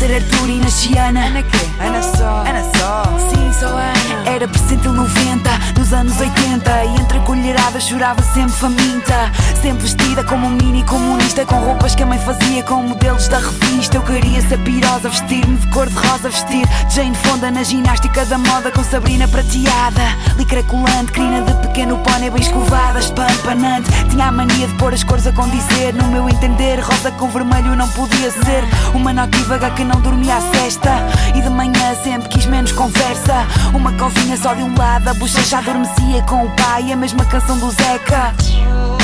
[0.00, 1.58] Ser Arthur e Nasciana Ana quê?
[1.78, 2.44] Ana só.
[2.46, 3.02] Ana só.
[3.28, 4.00] Sim, só Ana.
[4.24, 9.30] Era presente em 90, nos anos 80 E entre colheradas chorava sempre faminta.
[9.60, 13.38] Sempre vestida como um mini comunista Com roupas que a mãe fazia com modelos da
[13.38, 13.98] revista.
[13.98, 18.38] Eu queria ser pirosa, vestir-me de cor de rosa Vestir Jane Fonda na ginástica da
[18.38, 20.16] moda Com Sabrina prateada.
[20.38, 23.90] Licra colante, crina de pequeno pônei bem escovada Espampanante.
[24.08, 25.92] Tinha a mania de pôr as cores a condizer.
[25.94, 30.40] No meu entender, rosa com vermelho não podia ser Uma notívaga que não dormia a
[30.40, 30.90] cesta
[31.34, 33.46] E de manhã sempre quis menos conversa.
[33.74, 36.92] Uma covinha só de um lado A bochecha adormecia com o pai.
[36.92, 38.34] A mesma canção do Zeca.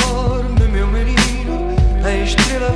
[0.07, 1.16] Dorme meu menino
[2.07, 2.71] A estrela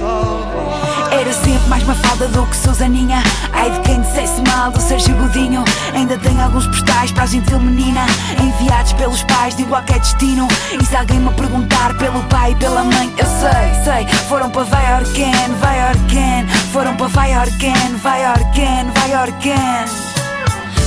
[1.10, 3.24] era sempre mais mafalda do que Susaninha.
[3.54, 5.63] Ai de quem dissesse mal do Sérgio Godinho.
[5.94, 8.06] Ainda tenho alguns postais para a gentil menina.
[8.41, 10.50] Enviados pelos pais de igual que é destino.
[10.78, 14.65] E se alguém me perguntar pelo pai e pela mãe Eu sei, sei, foram para
[14.65, 19.86] vai Orquen, vai Orquen Foram para vai Orquen, vai Orquen, vai Orquen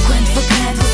[0.06, 0.93] Quando for grande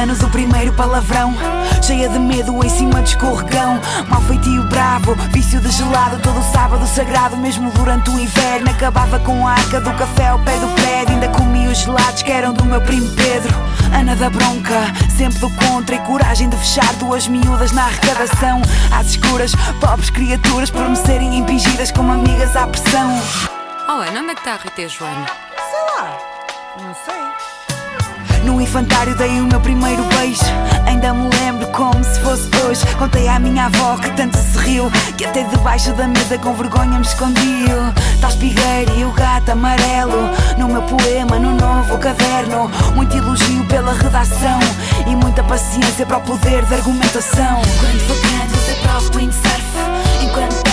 [0.00, 1.34] anos o primeiro palavrão.
[1.82, 3.78] Cheia de medo em cima de escorregão.
[4.08, 6.18] Mal feitio bravo, vício de gelado.
[6.22, 8.70] Todo sábado sagrado, mesmo durante o inverno.
[8.70, 11.14] Acabava com a arca do café ao pé do prédio.
[11.14, 13.54] Ainda comia os gelados que eram do meu primo Pedro.
[13.94, 14.80] Ana da bronca,
[15.16, 15.94] sempre do contra.
[15.94, 18.62] E coragem de fechar duas miúdas na arrecadação.
[18.90, 23.20] Às escuras, pobres criaturas Por me serem impingidas como amigas à pressão.
[23.86, 25.26] Oh Ana, onde é que está a Rita e a Joana?
[25.26, 26.18] Sei lá,
[26.80, 27.19] não sei
[28.60, 30.44] no infantário dei o meu primeiro beijo.
[30.86, 32.86] Ainda me lembro como se fosse hoje.
[32.96, 36.98] Contei à minha avó que tanto se riu Que até debaixo da mesa com vergonha
[36.98, 37.78] me escondiu.
[38.20, 42.70] Tal espigueiro e o gato amarelo No meu poema, no novo caderno.
[42.94, 44.60] Muito elogio pela redação
[45.06, 47.62] E muita paciência para o poder de argumentação.
[47.80, 49.64] Quando grande você prova windsurf.
[50.22, 50.69] Enquanto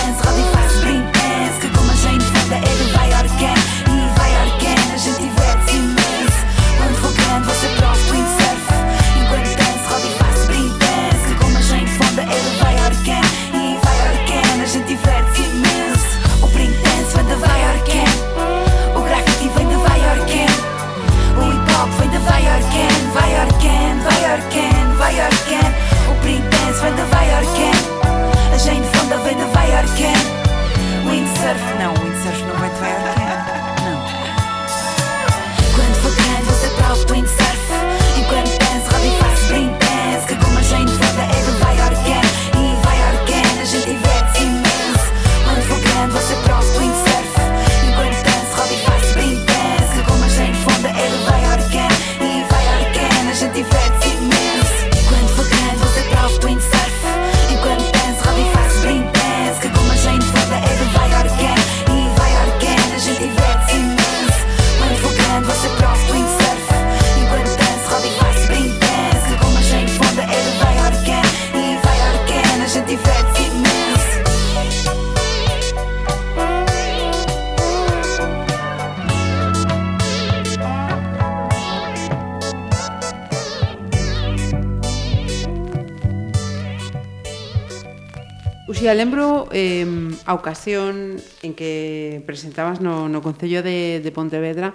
[88.78, 89.82] Uxía, lembro eh,
[90.22, 94.70] a ocasión en que presentabas no, no Concello de, de Pontevedra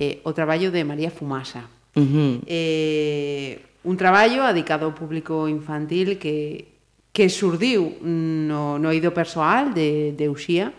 [0.00, 1.68] eh, o traballo de María Fumasa.
[1.92, 2.32] Uh -huh.
[2.48, 6.80] eh, un traballo adicado ao público infantil que,
[7.12, 10.72] que surdiu no, no ido persoal de, de Uxía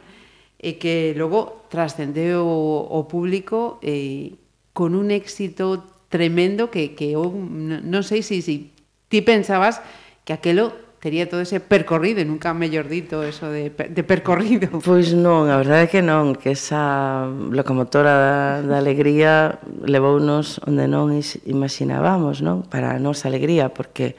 [0.57, 4.33] e que logo trascendeu o, o público eh,
[4.73, 8.73] con un éxito tremendo que, que eu non sei se si, si
[9.13, 9.77] ti pensabas
[10.25, 14.79] que aquelo tería todo ese percorrido, nunca mellor dito eso de, de percorrido.
[14.87, 20.87] Pois non, a verdade é que non, que esa locomotora da, da alegría levounos onde
[20.87, 21.11] non
[21.43, 22.63] imaginábamos, non?
[22.71, 24.15] Para a nosa alegría, porque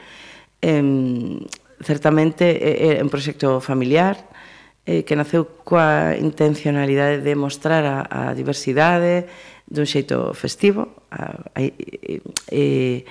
[0.61, 0.85] eh,
[1.81, 4.21] certamente é, é un proxecto familiar,
[4.85, 9.25] eh, que naceu coa intencionalidade de mostrar a, a diversidade
[9.65, 11.61] dun xeito festivo, a, a,
[12.53, 13.09] eh,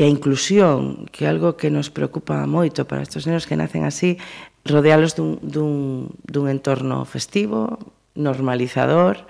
[0.00, 3.84] e a inclusión, que é algo que nos preocupa moito para estes nenos que nacen
[3.84, 4.16] así,
[4.64, 7.76] rodealos dun, dun, dun entorno festivo,
[8.16, 9.28] normalizador,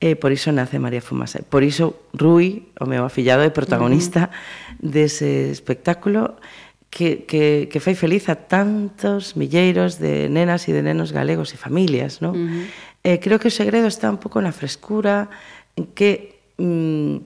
[0.00, 1.44] e por iso nace María Fumasa.
[1.44, 4.88] Por iso Rui, o meu afillado, é protagonista uh -huh.
[4.96, 6.40] dese espectáculo
[6.88, 11.60] que, que, que fai feliz a tantos milleiros de nenas e de nenos galegos e
[11.60, 12.24] familias.
[12.24, 12.32] non?
[12.32, 12.64] Uh -huh.
[13.04, 15.28] eh, creo que o segredo está un pouco na frescura,
[15.76, 16.40] en que...
[16.56, 17.20] Mm,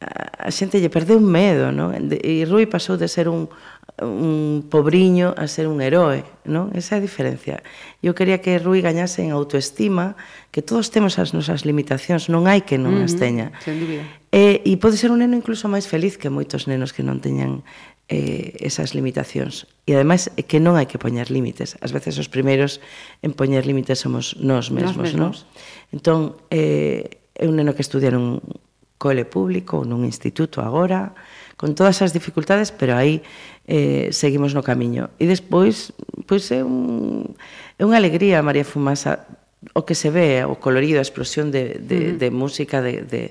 [0.00, 1.96] a xente lle perdeu medo, non?
[2.12, 3.48] E Rui pasou de ser un,
[4.04, 6.68] un pobriño a ser un heroe, non?
[6.76, 7.64] Esa é a diferencia.
[8.04, 10.20] Eu quería que Rui gañase en autoestima,
[10.52, 13.56] que todos temos as nosas limitacións, non hai que non uh -huh, as teña.
[13.64, 14.04] Sen dúbida.
[14.28, 17.64] E, e pode ser un neno incluso máis feliz que moitos nenos que non teñan
[18.12, 19.64] eh, esas limitacións.
[19.88, 21.80] E ademais é que non hai que poñer límites.
[21.80, 22.84] Ás veces os primeiros
[23.24, 25.36] en poñer límites somos nós mesmos, nós mesmos.
[25.48, 25.96] non?
[25.96, 26.20] Entón,
[26.52, 28.44] eh, é un neno que estudia nun,
[28.98, 31.12] cole público ou nun instituto agora,
[31.56, 33.24] con todas as dificultades, pero aí
[33.64, 35.08] eh, seguimos no camiño.
[35.16, 35.92] E despois,
[36.28, 37.36] pois é, un,
[37.80, 39.24] é unha alegría, María Fumasa,
[39.72, 42.18] o que se ve, o colorido, a explosión de, de, uh -huh.
[42.20, 43.22] de música, de, de,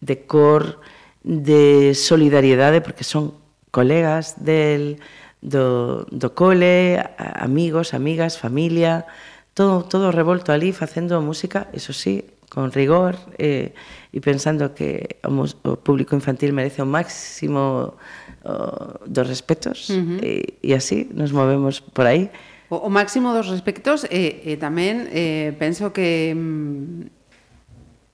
[0.00, 0.80] de cor,
[1.22, 3.36] de solidariedade, porque son
[3.70, 4.98] colegas del,
[5.40, 9.06] do, do cole, amigos, amigas, familia,
[9.54, 13.74] todo, todo revolto ali facendo música, eso sí, con rigor, eh,
[14.16, 17.92] e pensando que o, o público infantil merece o máximo
[18.40, 18.56] o,
[19.04, 20.24] dos respetos uh -huh.
[20.24, 22.32] e, e así nos movemos por aí.
[22.72, 27.12] O, o máximo dos respectos e, e tamén eh, penso que mm,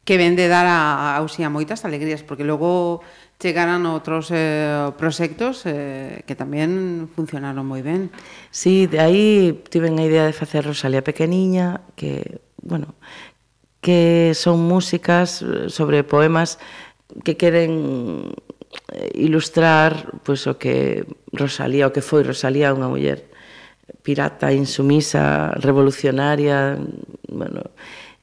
[0.02, 3.06] que vende dar a, a Uxía moitas alegrías, porque logo
[3.38, 8.10] chegaran outros eh, proxectos eh, que tamén funcionaron moi ben.
[8.50, 12.98] Sí, de aí tiven a idea de facer Rosalía Pequeniña, que, bueno,
[13.82, 16.62] que son músicas eh, sobre poemas
[17.26, 18.32] que queren
[18.94, 21.04] eh, ilustrar pois, o que
[21.34, 23.28] Rosalía, o que foi Rosalía unha muller
[24.06, 26.78] pirata, insumisa, revolucionaria,
[27.28, 27.70] bueno,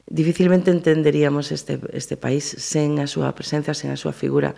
[0.08, 4.56] dificilmente entenderíamos este, este país sen a súa presencia, sen a súa figura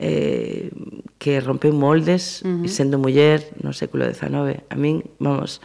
[0.00, 0.72] eh,
[1.20, 2.68] que rompeu moldes uh -huh.
[2.72, 4.64] sendo muller no século XIX.
[4.68, 5.60] A min, vamos,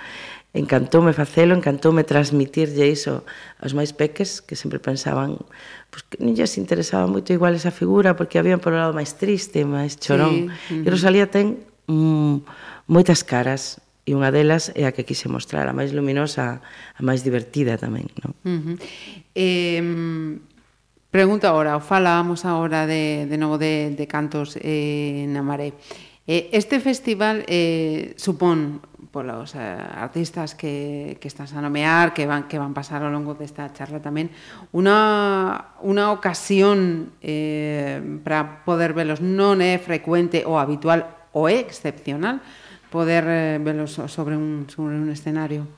[0.54, 3.26] encantoume facelo, encantoume transmitirlle iso
[3.58, 5.42] aos máis peques que sempre pensaban
[5.90, 9.18] pois, que non lles interesaba moito igual esa figura porque habían por un lado máis
[9.18, 10.54] triste, máis chorón.
[10.70, 10.78] Sí.
[10.78, 10.86] Uh -huh.
[10.86, 12.46] E Rosalía ten mm,
[12.86, 17.26] moitas caras e unha delas é a que quise mostrar, a máis luminosa, a máis
[17.26, 18.06] divertida tamén.
[18.22, 18.32] Non?
[18.46, 18.76] Uh -huh.
[19.34, 19.82] eh,
[21.10, 25.74] pregunta agora, o falábamos agora de, de novo de, de cantos eh, na maré.
[26.30, 32.50] Eh, este festival eh, supón polos eh, artistas que, que estás a nomear, que van,
[32.50, 34.34] que van pasar ao longo desta charla tamén,
[34.74, 41.06] unha, unha ocasión eh, para poder velos non é frecuente ou habitual
[41.38, 42.42] ou é excepcional
[42.90, 45.70] poder eh, velos sobre un, sobre un escenario.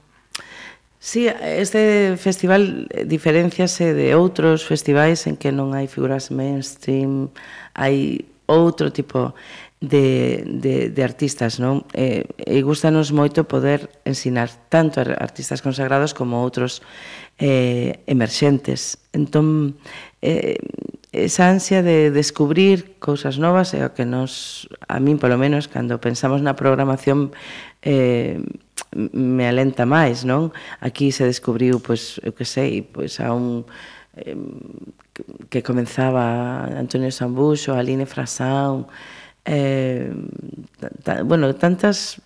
[1.04, 7.30] Sí, este festival diferenciase de outros festivais en que non hai figuras mainstream,
[7.76, 9.34] hai outro tipo de
[9.82, 11.84] de, de, de artistas, non?
[11.92, 16.80] E, e gustanos moito poder ensinar tanto a artistas consagrados como a outros
[17.38, 18.98] eh, emerxentes.
[19.12, 19.76] Entón,
[20.24, 20.58] eh,
[21.12, 26.00] esa ansia de descubrir cousas novas é o que nos, a min polo menos, cando
[26.00, 27.36] pensamos na programación
[27.84, 28.40] eh,
[28.96, 30.56] me alenta máis, non?
[30.80, 33.68] Aquí se descubriu, pois, eu que sei, pois a un
[34.16, 34.40] eh,
[35.52, 38.88] que comenzaba Antonio Sambuxo, Aline Frasán,
[39.46, 40.12] eh,
[41.04, 42.22] ta, bueno, tantas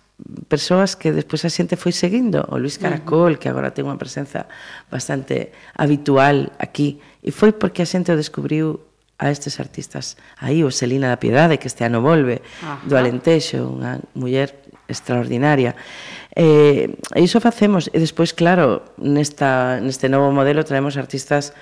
[0.48, 3.40] persoas que despois a xente foi seguindo, o Luis Caracol, uh -huh.
[3.40, 4.48] que agora ten unha presenza
[4.92, 8.80] bastante habitual aquí, e foi porque a xente o descubriu
[9.20, 10.16] a estes artistas.
[10.40, 12.80] Aí o Selina da Piedade, que este ano volve, Ajá.
[12.88, 14.56] do Alentexo, unha muller
[14.88, 15.76] extraordinaria.
[16.34, 21.52] Eh, e iso facemos, e despois, claro, nesta, neste novo modelo traemos artistas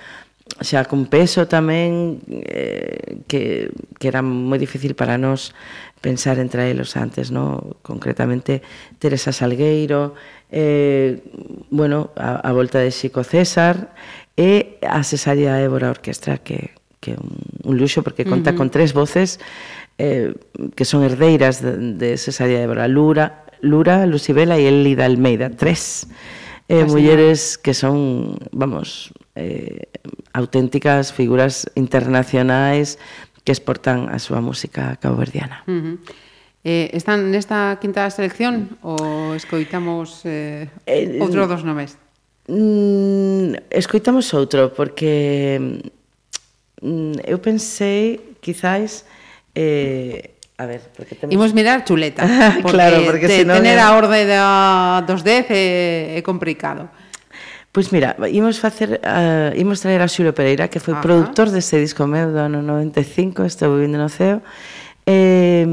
[0.57, 3.69] xa con peso tamén eh, que,
[4.01, 5.53] que era moi difícil para nós
[6.01, 7.77] pensar en traelos antes, no?
[7.83, 8.63] concretamente
[8.99, 10.15] Teresa Salgueiro,
[10.51, 11.21] eh,
[11.69, 13.93] bueno, a, a volta de Xico César
[14.39, 18.57] e a Cesárea Évora Orquestra que, que un, un luxo porque conta uh -huh.
[18.57, 19.39] con tres voces
[19.99, 20.33] eh,
[20.75, 26.07] que son herdeiras de, de Cesárea Évora Lura, Lura, Lucibela e Elida Almeida, tres
[26.69, 29.87] eh, mulleres que son, vamos, eh,
[30.35, 32.99] auténticas figuras internacionais
[33.47, 35.63] que exportan a súa música caboverdiana.
[35.65, 35.95] Uh -huh.
[36.67, 41.95] Eh, están nesta quinta selección ou escoitamos eh, eh, outro dos nomes?
[42.51, 45.55] Mm, escoitamos outro, porque
[46.83, 49.07] mm, eu pensei, quizáis,
[49.55, 51.31] eh, A ver, porque temos...
[51.31, 52.27] Imos mirar chuleta.
[52.61, 53.63] Porque claro, porque te, senón...
[53.63, 56.91] Tener a orde da, dos 10 é, é complicado.
[57.71, 61.05] Pois mira, imos facer uh, imos traer a Xulio Pereira, que foi Ajá.
[61.05, 64.41] produtor deste disco meu do ano 95, estou vivindo no ceo.
[65.05, 65.69] É,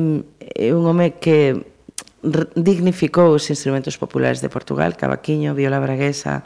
[0.57, 1.57] é un home que
[2.57, 6.45] dignificou os instrumentos populares de Portugal, cavaquiño, viola braguesa,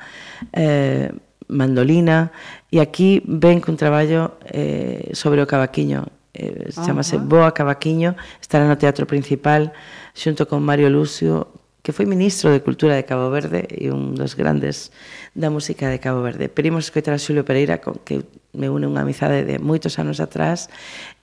[0.52, 1.10] eh,
[1.48, 2.30] mandolina,
[2.70, 7.26] e aquí ven cun traballo eh, sobre o cavaquiño, eh, chamase uh -huh.
[7.26, 9.72] Boa Cavaquiño, estará no Teatro Principal
[10.14, 11.48] xunto con Mario Lucio,
[11.82, 14.92] que foi ministro de Cultura de Cabo Verde e un dos grandes
[15.34, 16.48] da música de Cabo Verde.
[16.48, 20.18] Pero imos escoitar a Xulio Pereira, con que me une unha amizade de moitos anos
[20.20, 20.68] atrás,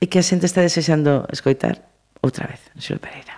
[0.01, 1.88] e que a xente está desexando escoitar
[2.26, 3.37] outra vez, Xulio Pereira.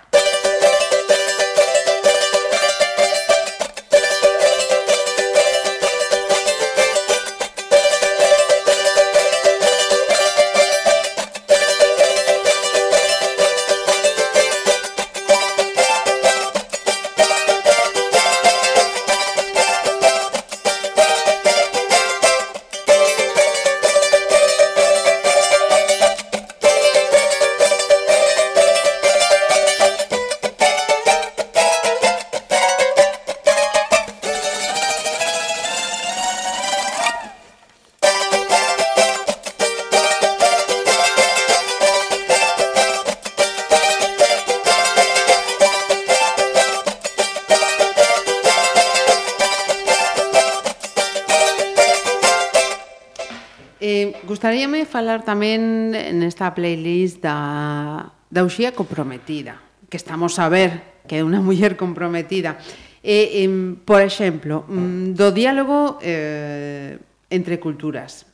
[54.90, 61.38] falar tamén nesta playlist da, da Uxía comprometida, que estamos a ver que é unha
[61.46, 62.58] muller comprometida.
[63.00, 63.48] E, e,
[63.86, 67.00] por exemplo, mm, do diálogo eh,
[67.32, 68.28] entre culturas.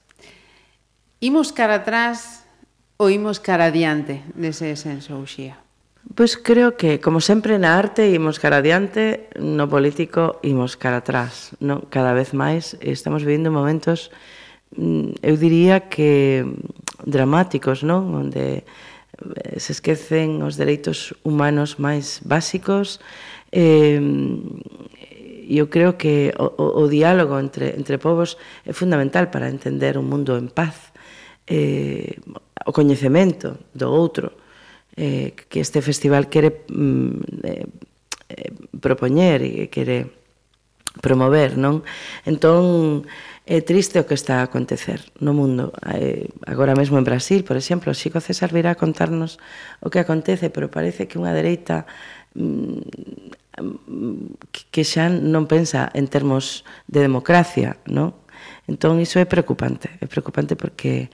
[1.23, 2.45] Imos cara atrás
[2.99, 5.61] ou imos cara adiante nese senso, Uxía?
[6.15, 11.57] Pois creo que, como sempre na arte, imos cara adiante, no político imos cara atrás.
[11.59, 11.87] No?
[11.91, 14.11] Cada vez máis estamos vivindo momentos
[14.75, 16.43] Mm, eu diría que
[17.07, 18.11] dramáticos, non?
[18.17, 22.99] Onde eh, se esquecen os dereitos humanos máis básicos
[23.53, 24.03] eh,
[25.47, 28.35] eu creo que o, o, o diálogo entre, entre povos
[28.67, 30.93] é fundamental para entender un mundo en paz
[31.47, 32.19] eh,
[32.67, 34.35] o coñecemento do outro
[34.99, 37.67] eh, que este festival quere mm, eh,
[38.27, 38.51] eh
[38.83, 40.11] propoñer e quere
[40.99, 41.87] promover non
[42.27, 43.07] entón
[43.47, 45.71] É triste o que está a acontecer no mundo.
[45.95, 49.39] Eh, agora mesmo en Brasil, por exemplo, Xico César virá a contarnos
[49.79, 51.87] o que acontece, pero parece que unha dereita
[52.35, 52.83] mm,
[54.51, 58.19] que xa non pensa en termos de democracia, non?
[58.67, 59.95] Entón, iso é preocupante.
[60.03, 61.07] É preocupante porque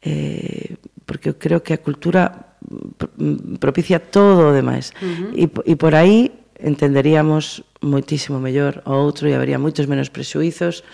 [0.00, 4.96] eh, porque eu creo que a cultura mm, propicia todo o demais.
[5.04, 5.36] Uh -huh.
[5.36, 10.86] e, e por aí entenderíamos moitísimo mellor o outro e habería moitos menos prexuizos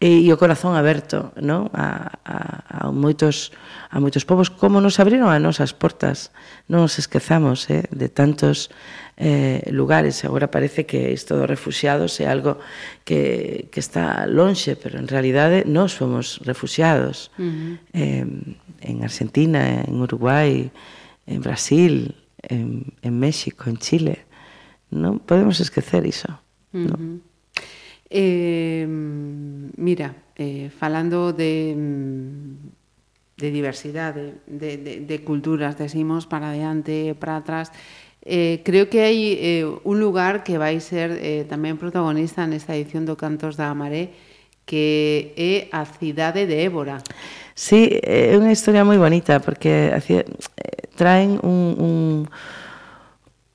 [0.00, 1.68] e, e o corazón aberto non?
[1.74, 3.52] A, a, a, moitos,
[3.90, 6.30] a moitos povos como nos abriron a nosas portas
[6.70, 8.70] non nos esquezamos eh, de tantos
[9.18, 12.62] eh, lugares agora parece que isto dos refugiados é algo
[13.02, 17.74] que, que está lonxe pero en realidade nós somos refugiados uh -huh.
[17.92, 18.26] eh,
[18.80, 20.70] en Argentina, en Uruguai
[21.26, 24.27] en Brasil en, en México, en Chile
[24.92, 26.28] non podemos esquecer iso.
[26.72, 26.88] Uh -huh.
[26.88, 27.02] non?
[28.08, 28.88] Eh,
[29.76, 37.36] mira, eh, falando de, mm, de diversidade, de, de, de culturas, decimos, para adiante, para
[37.36, 37.70] atrás,
[38.24, 43.04] eh, creo que hai eh, un lugar que vai ser eh, tamén protagonista nesta edición
[43.04, 44.12] do Cantos da Maré,
[44.68, 47.00] que é a cidade de Évora.
[47.56, 50.24] Sí, é unha historia moi bonita, porque eh,
[50.92, 51.94] traen un, un,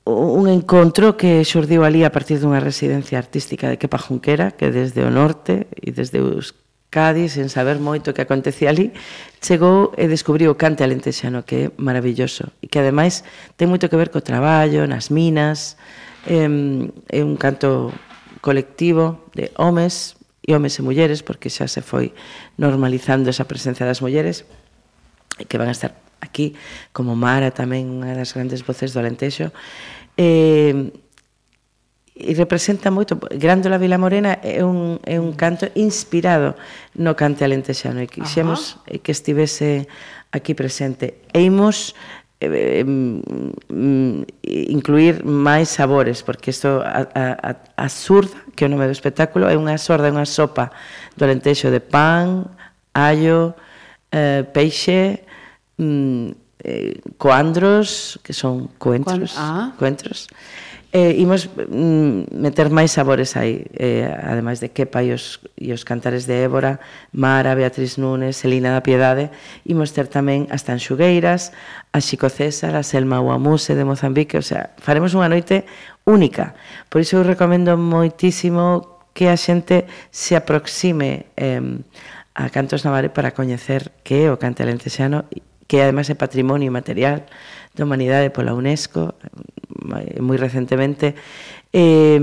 [0.05, 4.99] un encontro que xurdiu ali a partir dunha residencia artística de Kepa Junquera, que desde
[4.99, 8.91] o norte e desde Euskadi, sen saber moito o que acontecía ali,
[9.39, 13.23] chegou e descubriu o cante alentexano, que é maravilloso, e que ademais
[13.55, 15.79] ten moito que ver co traballo, nas minas,
[16.27, 16.51] é,
[17.07, 17.95] é un canto
[18.43, 22.11] colectivo de homes e homes e mulleres, porque xa se foi
[22.59, 24.43] normalizando esa presencia das mulleres,
[25.47, 26.55] que van a estar aquí,
[26.95, 29.51] como Mara tamén, unha das grandes voces do Alentexo,
[30.15, 30.95] eh,
[32.13, 36.53] e representa moito Grándola Vila Morena é un, é un canto inspirado
[36.93, 38.93] no cante alentexano e quixemos Ajá.
[38.93, 39.89] Eh, que estivese
[40.29, 41.97] aquí presente e imos
[42.37, 48.85] eh, mm, incluir máis sabores porque isto a, a, a surda que é o nome
[48.85, 50.69] do espectáculo é unha sorda, é unha sopa
[51.17, 52.45] do alentexo de pan,
[52.93, 53.57] allo
[54.13, 55.25] eh, peixe
[55.77, 56.31] mm,
[56.63, 59.73] eh, coandros, que son coentros, ah.
[59.77, 60.27] coentros.
[60.93, 65.81] Eh, imos mm, meter máis sabores aí, eh, ademais de Kepa e os, e os
[65.81, 66.77] cantares de Évora,
[67.09, 69.33] Mara, Beatriz Núñez, Selina da Piedade,
[69.65, 71.49] imos ter tamén as Tanxugueiras,
[71.89, 75.65] a Xico César, a Selma Guamuse de Mozambique, o sea, faremos unha noite
[76.05, 76.53] única.
[76.93, 81.57] Por iso eu recomendo moitísimo que a xente se aproxime eh,
[82.37, 85.25] a Cantos Navare para coñecer que é o cante alentexano
[85.73, 87.25] que además é Patrimonio Material
[87.73, 89.17] da Humanidade pola UNESCO
[89.97, 91.17] eh, moi recentemente
[91.73, 92.21] eh,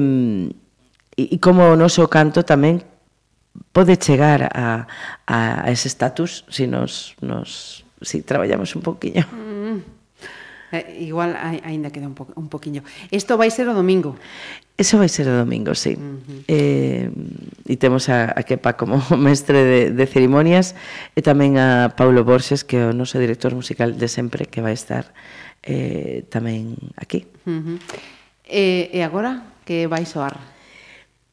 [1.19, 2.79] e, e como o noso canto tamén
[3.75, 4.87] pode chegar a,
[5.27, 9.27] a, a ese estatus se si nos, nos si traballamos un poquinho.
[9.35, 9.50] Mm.
[10.73, 12.87] Eh, igual aínda queda un, po, un poquinho.
[13.11, 14.15] Isto vai ser o domingo.
[14.79, 15.99] Eso vai ser o domingo, sí.
[15.99, 16.45] Uh -huh.
[16.47, 17.11] eh,
[17.67, 20.79] e temos a, a Kepa como mestre de, de cerimonias
[21.19, 24.73] e tamén a Paulo Borges, que é o noso director musical de sempre, que vai
[24.73, 25.11] estar
[25.67, 27.27] eh, tamén aquí.
[27.45, 27.77] Uh -huh.
[28.47, 30.39] e, e agora, que vai soar?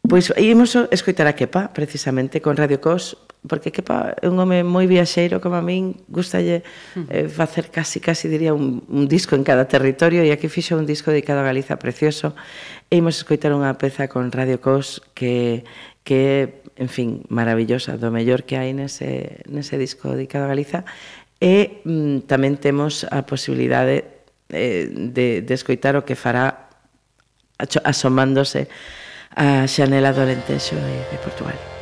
[0.07, 4.89] Pois ímos escoitar a Kepa, precisamente, con Radio Cos, porque Kepa é un home moi
[4.89, 6.65] viaxeiro como a min, gustalle
[6.95, 7.05] hmm.
[7.09, 10.89] eh, facer casi, casi diría un, un disco en cada territorio e aquí fixo un
[10.89, 12.33] disco dedicado a Galiza precioso
[12.89, 15.63] e imos escoitar unha peza con Radio Cos que,
[16.01, 20.83] que en fin, maravillosa, do mellor que hai nese, nese disco dedicado a Galiza
[21.37, 26.67] e mm, tamén temos a posibilidade eh, de, de escoitar o que fará
[27.57, 28.69] asomándose
[29.33, 31.76] a Xanela do Alentexo e de Portugal.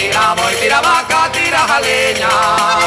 [0.00, 2.79] tira, voy, tira vaca, tira jaleña.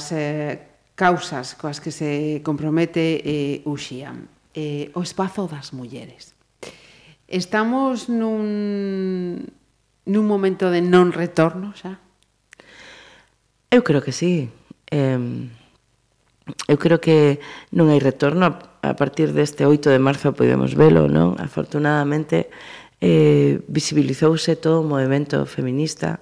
[0.00, 0.56] coas eh,
[0.96, 4.16] causas coas que se compromete eh, Uxía.
[4.54, 6.34] Eh, o espazo das mulleres.
[7.28, 9.46] Estamos nun,
[10.08, 12.00] nun momento de non retorno xa?
[13.70, 14.50] Eu creo que sí.
[14.90, 15.46] Eh,
[16.66, 17.38] eu creo que
[17.70, 21.38] non hai retorno a partir deste 8 de marzo podemos velo, non?
[21.38, 22.50] Afortunadamente
[22.98, 26.18] eh, visibilizouse todo o movimento feminista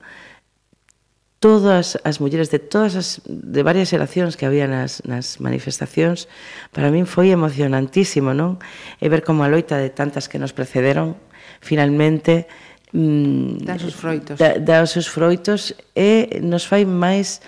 [1.39, 6.26] todas as mulleres de todas as de varias xeracións que había nas, nas manifestacións,
[6.74, 8.59] para min foi emocionantísimo, non?
[8.99, 11.14] E ver como a loita de tantas que nos precederon
[11.62, 12.51] finalmente
[12.91, 14.34] mm, dá os seus froitos.
[14.34, 17.39] Da, dá os seus froitos e nos fai máis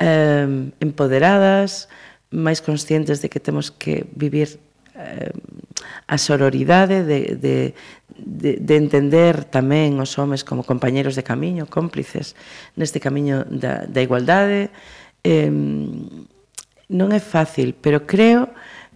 [0.00, 0.48] eh,
[0.80, 1.92] empoderadas,
[2.32, 4.56] máis conscientes de que temos que vivir
[4.94, 5.30] eh,
[6.06, 7.74] a sororidade de, de,
[8.14, 12.38] de, de entender tamén os homes como compañeros de camiño, cómplices
[12.78, 14.70] neste camiño da, da igualdade.
[15.26, 15.50] Eh,
[16.88, 18.52] non é fácil, pero creo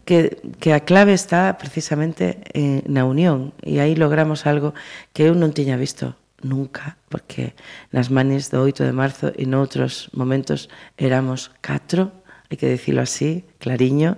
[0.09, 4.73] que, que a clave está precisamente eh, na unión e aí logramos algo
[5.13, 7.59] que eu non tiña visto nunca, porque
[7.91, 12.18] nas manes do 8 de marzo e noutros momentos éramos catro
[12.49, 14.17] hai que dicilo así, clariño,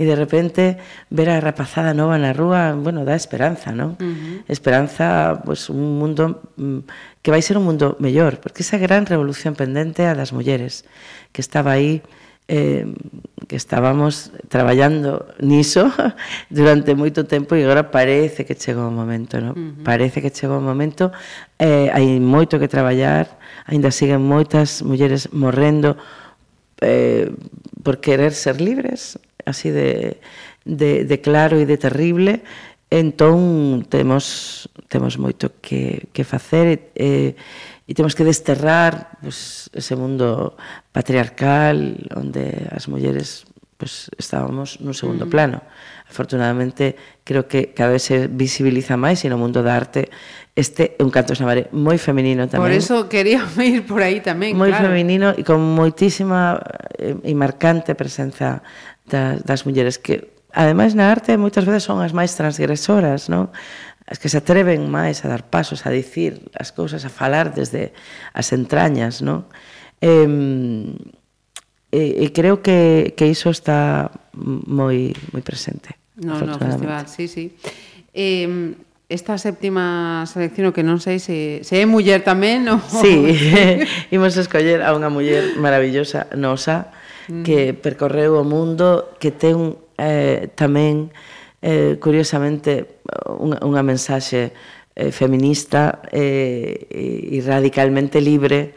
[0.00, 0.80] e de repente
[1.12, 4.00] ver a rapazada nova na rúa, bueno, dá esperanza, non?
[4.00, 4.36] Uh -huh.
[4.48, 6.88] Esperanza, pois, pues, un mundo mm,
[7.20, 10.88] que vai ser un mundo mellor, porque esa gran revolución pendente a das mulleres,
[11.36, 12.00] que estaba aí,
[12.48, 12.88] eh,
[13.44, 15.92] que estábamos traballando niso
[16.48, 19.52] durante moito tempo e agora parece que chegou o momento, non?
[19.52, 19.84] Uh -huh.
[19.84, 21.12] Parece que chegou o momento,
[21.60, 23.36] eh, hai moito que traballar,
[23.68, 26.00] aínda siguen moitas mulleres morrendo,
[26.80, 27.30] eh,
[27.82, 30.20] por querer ser libres, así de,
[30.64, 32.42] de, de claro e de terrible,
[32.90, 37.34] entón temos, temos moito que, que facer e,
[37.86, 40.54] e temos que desterrar pues, ese mundo
[40.90, 43.46] patriarcal onde as mulleres
[43.78, 45.30] pues, estábamos nun segundo mm.
[45.30, 45.58] plano.
[46.06, 46.96] Afortunadamente,
[47.26, 50.08] creo que cada vez se visibiliza máis e no mundo da arte
[50.56, 52.64] este é un canto xamare moi feminino tamén.
[52.64, 54.88] Por eso quería ir por aí tamén, moi claro.
[54.88, 56.56] Moi feminino e con moitísima
[56.96, 58.64] eh, e marcante presenza
[59.04, 63.52] das, das mulleres que ademais na arte moitas veces son as máis transgresoras, non?
[64.08, 67.92] As que se atreven máis a dar pasos, a dicir as cousas, a falar desde
[68.32, 69.44] as entrañas, non?
[70.00, 70.24] E,
[71.92, 74.08] e, e creo que, que iso está
[74.40, 76.00] moi moi presente.
[76.16, 77.52] No, no, festival, sí, sí.
[78.16, 78.72] Eh,
[79.08, 82.82] esta séptima selección, que non sei se, se é muller tamén ou...
[83.02, 83.30] Sí,
[84.16, 86.90] imos escoller a unha muller maravillosa nosa
[87.30, 87.46] mm.
[87.46, 91.14] que percorreu o mundo, que ten eh, tamén,
[91.62, 92.98] eh, curiosamente,
[93.30, 94.50] unha, unha mensaxe
[94.98, 98.74] eh, feminista eh, e radicalmente libre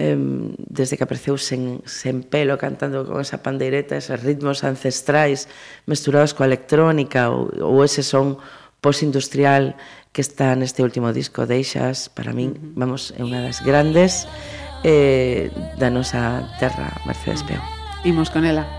[0.00, 0.16] eh,
[0.56, 5.44] desde que apareceu sen, sen pelo cantando con esa pandeireta, esos ritmos ancestrais
[5.84, 8.40] mesturados coa electrónica ou, ou ese son
[8.80, 9.74] postindustrial
[10.12, 14.26] que está neste último disco Deixas, para min, vamos, é unha das grandes
[14.86, 17.62] eh, da nosa terra, Mercedes Peo.
[18.06, 18.77] Imos con ela.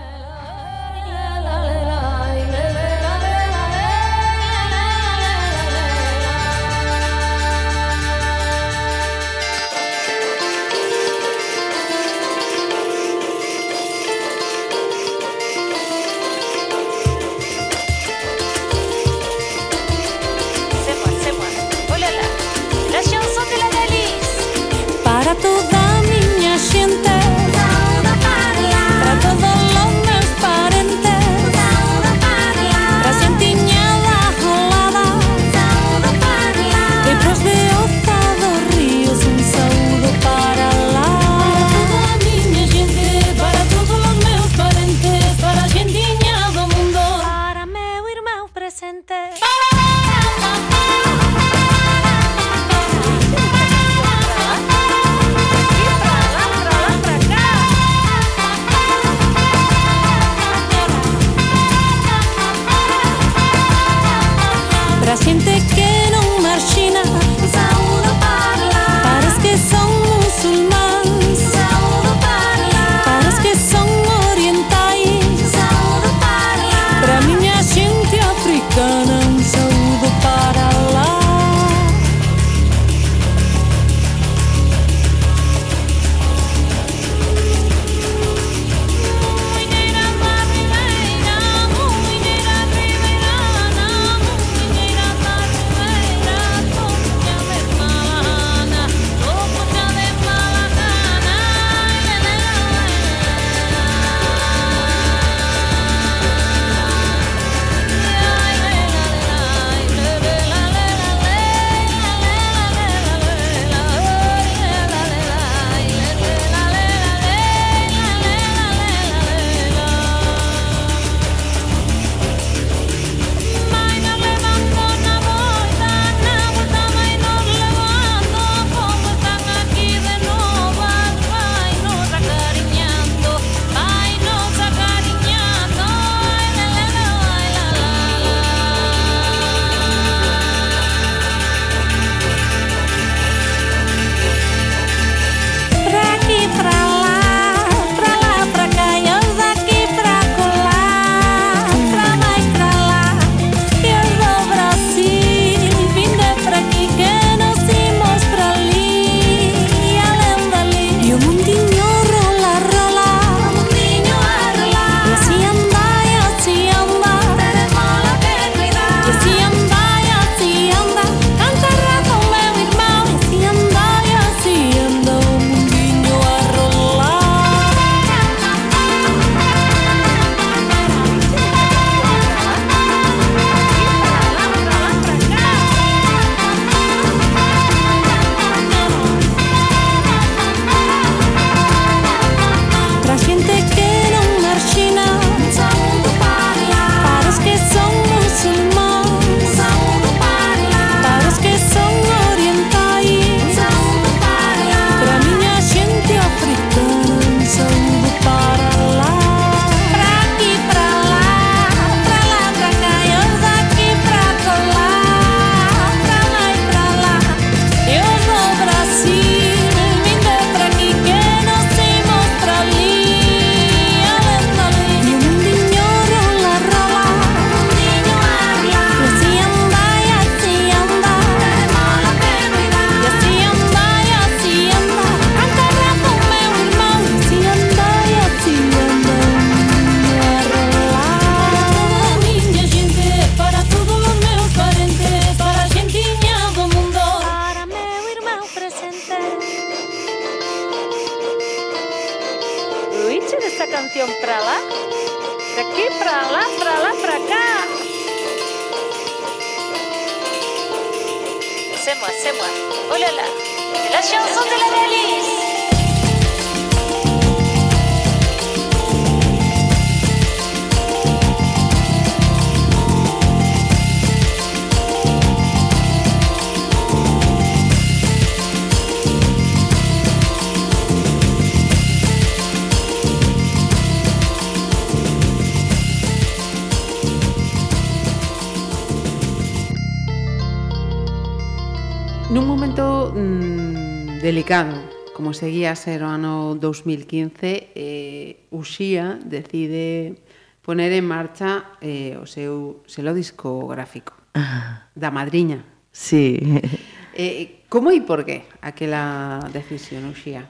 [295.40, 300.20] seguía a ser o ano 2015, eh, Uxía decide
[300.60, 304.92] poner en marcha eh, o seu selo discográfico ah.
[304.92, 305.64] da Madriña.
[305.88, 306.36] Sí.
[307.12, 310.46] Eh, como e por qué aquela decisión, Uxía?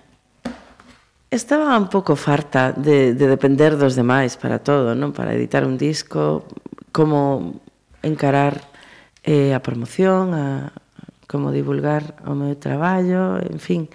[1.32, 5.11] Estaba un pouco farta de, de depender dos demais para todo, non?
[5.16, 6.45] Para editar un disco,
[6.93, 7.59] como
[8.05, 8.61] encarar
[9.24, 10.70] eh, a promoción, a
[11.30, 13.88] como divulgar o meu traballo, en fin.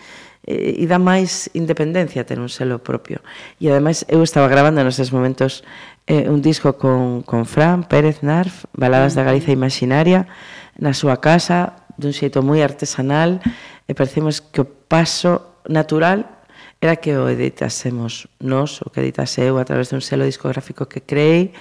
[0.46, 3.26] Eh, e, e dá máis independencia ter un selo propio.
[3.58, 5.66] E ademais eu estaba grabando neses momentos
[6.06, 10.30] eh, un disco con, con Fran Pérez Narf, Baladas da Galiza Imaginaria,
[10.78, 13.42] na súa casa, dun xeito moi artesanal,
[13.90, 16.30] e parecemos que o paso natural
[16.78, 21.02] era que o editásemos nós, o que editase eu a través dun selo discográfico que
[21.02, 21.58] creei,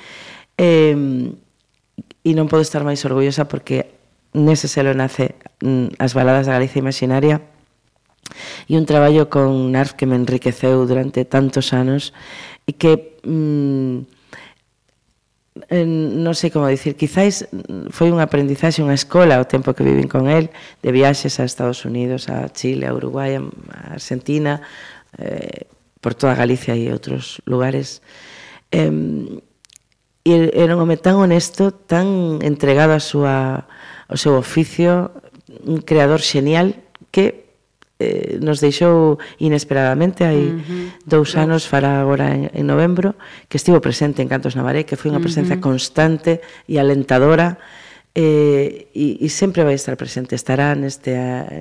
[0.61, 0.93] eh,
[2.21, 3.97] e non podo estar máis orgullosa porque
[4.37, 7.54] nese selo nace mm, as baladas da Galicia Imaginaria,
[8.69, 12.13] e un traballo con Narf que me enriqueceu durante tantos anos
[12.67, 14.15] e que mm,
[15.71, 17.47] non sei como dicir, quizáis
[17.95, 20.51] foi un aprendizaxe, unha escola o tempo que vivín con el,
[20.83, 24.59] de viaxes a Estados Unidos, a Chile, a Uruguai, a Argentina,
[25.15, 25.71] eh,
[26.03, 28.03] por toda Galicia e outros lugares.
[28.75, 28.91] Eh,
[30.27, 33.71] e era un home tan honesto, tan entregado a súa,
[34.11, 35.15] ao seu oficio,
[35.63, 36.83] un creador xenial
[37.15, 37.44] que
[37.99, 40.87] eh, nos deixou inesperadamente hai uh -huh.
[41.07, 43.15] dous anos fará agora en, en novembro
[43.47, 45.69] que estivo presente en Cantos Navaré que foi unha presencia uh -huh.
[45.71, 47.59] constante e alentadora
[48.15, 51.15] eh, e, e sempre vai estar presente estará neste,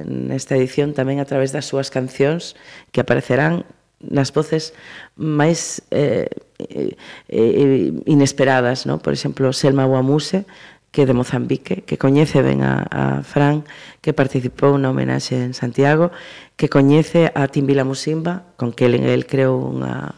[0.06, 2.58] nesta edición tamén a través das súas cancións
[2.90, 3.66] que aparecerán
[4.04, 4.74] nas voces
[5.16, 6.28] máis eh,
[6.60, 6.98] eh,
[7.30, 9.00] eh inesperadas, no?
[9.00, 10.46] por exemplo, Selma Guamuse
[10.94, 13.66] que é de Mozambique, que coñece ben a, a Fran,
[13.98, 16.14] que participou na homenaxe en Santiago,
[16.54, 20.14] que coñece a Timbila Musimba, con que el, el creou unha,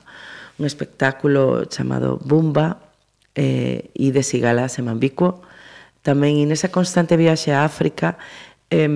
[0.60, 2.92] un espectáculo chamado Bumba
[3.40, 5.40] eh, e de Sigala Semambicuo.
[6.04, 8.20] Tamén, nesa constante viaxe a África,
[8.68, 8.92] eh,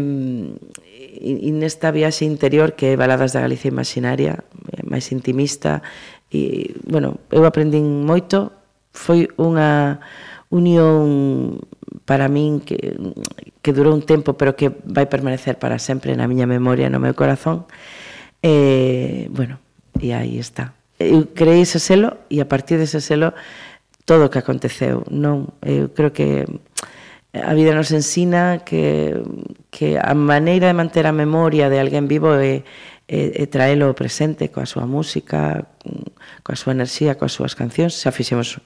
[1.16, 4.44] e nesta viaxe interior que é Baladas da Galicia Imaginaria,
[4.76, 5.80] eh, máis intimista,
[6.28, 8.52] e, bueno, eu aprendín moito,
[8.92, 10.04] foi unha
[10.50, 11.62] unión
[12.06, 12.98] para min que,
[13.62, 17.02] que durou un tempo pero que vai permanecer para sempre na miña memoria e no
[17.02, 17.66] meu corazón
[18.42, 19.60] e, bueno,
[20.00, 23.34] e aí está eu creí ese selo e a partir dese selo
[24.04, 26.46] todo o que aconteceu non eu creo que
[27.34, 29.22] a vida nos ensina que,
[29.70, 32.66] que a maneira de manter a memoria de alguén vivo é,
[33.06, 35.70] é, é traelo presente coa súa música,
[36.42, 38.02] coa súa enerxía, coas súas cancións.
[38.02, 38.58] Xa fixemos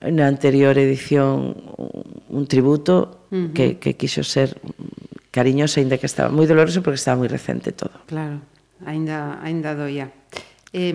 [0.00, 1.56] na anterior edición
[2.28, 3.52] un tributo uh -huh.
[3.52, 4.60] que, que quiso ser
[5.32, 7.96] cariñoso, aínda que estaba moi doloroso porque estaba moi recente todo.
[8.08, 8.40] Claro,
[8.84, 10.12] aínda, aínda doía.
[10.72, 10.92] Eh,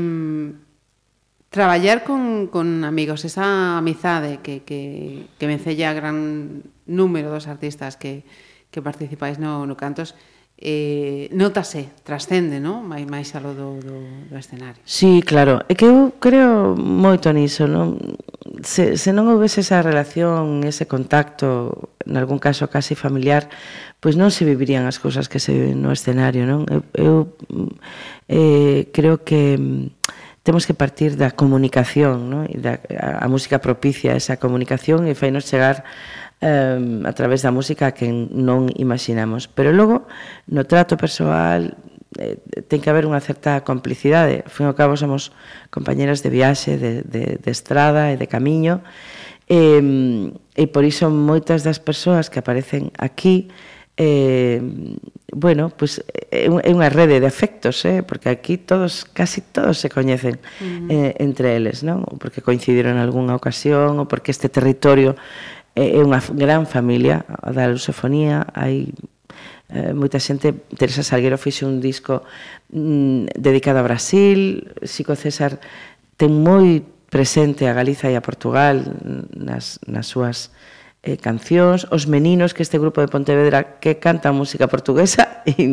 [1.51, 8.23] traballar con, con amigos, esa amizade que, que, que vencella gran número dos artistas que,
[8.71, 10.15] que participáis no, no Cantos,
[10.61, 12.85] eh, notase, trascende, non?
[12.85, 13.97] Mai máis alo do, do,
[14.29, 14.77] do escenario.
[14.85, 15.65] Sí, claro.
[15.65, 17.97] É que eu creo moito niso, non?
[18.61, 23.49] Se, se non houvese esa relación, ese contacto, nalgún caso casi familiar,
[23.97, 26.69] pois non se vivirían as cousas que se viven no escenario, non?
[26.69, 27.13] Eu, eu
[27.49, 27.73] mm,
[28.29, 29.97] eh, creo que mm,
[30.45, 32.45] temos que partir da comunicación, non?
[32.45, 35.81] E da, a, a música propicia esa comunicación e fainos chegar
[36.41, 39.47] eh, a través da música que non imaginamos.
[39.47, 40.09] Pero logo,
[40.49, 41.77] no trato persoal,
[42.17, 44.43] eh, ten que haber unha certa complicidade.
[44.49, 45.31] Fin ao cabo, somos
[45.69, 48.81] compañeras de viaxe, de, de, de estrada e de camiño,
[49.45, 49.79] e,
[50.57, 53.51] e por iso moitas das persoas que aparecen aquí
[53.97, 54.61] eh,
[55.33, 59.91] bueno, pois pues, é unha rede de afectos, eh, porque aquí todos, casi todos se
[59.91, 60.87] coñecen uh -huh.
[60.89, 62.03] eh, entre eles, non?
[62.19, 65.15] Porque coincidiron en algunha ocasión ou porque este territorio
[65.75, 68.91] é unha gran familia da lusofonía, hai
[69.71, 72.27] eh, moita xente, Teresa Salguero fixe un disco
[72.75, 75.63] mm, dedicado a Brasil, Xico César
[76.19, 78.83] ten moi presente a Galiza e a Portugal
[79.31, 80.51] nas, nas súas
[81.03, 85.65] eh, cancións, os meninos que este grupo de Pontevedra que canta música portuguesa e,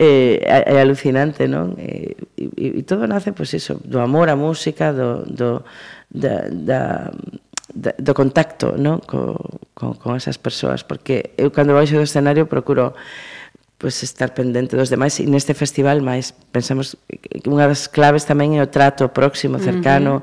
[0.00, 1.76] eh, é alucinante, non?
[1.76, 5.62] Eh, e, e, e todo nace, pois, iso, do amor á música, do, do,
[6.10, 6.80] da, da
[7.74, 8.98] do contacto non?
[9.02, 9.38] Co,
[9.74, 12.94] con, con esas persoas porque eu cando baixo do escenario procuro
[13.80, 18.52] pues, estar pendente dos demais e neste festival máis pensamos que unha das claves tamén
[18.52, 20.22] é o trato próximo, cercano uh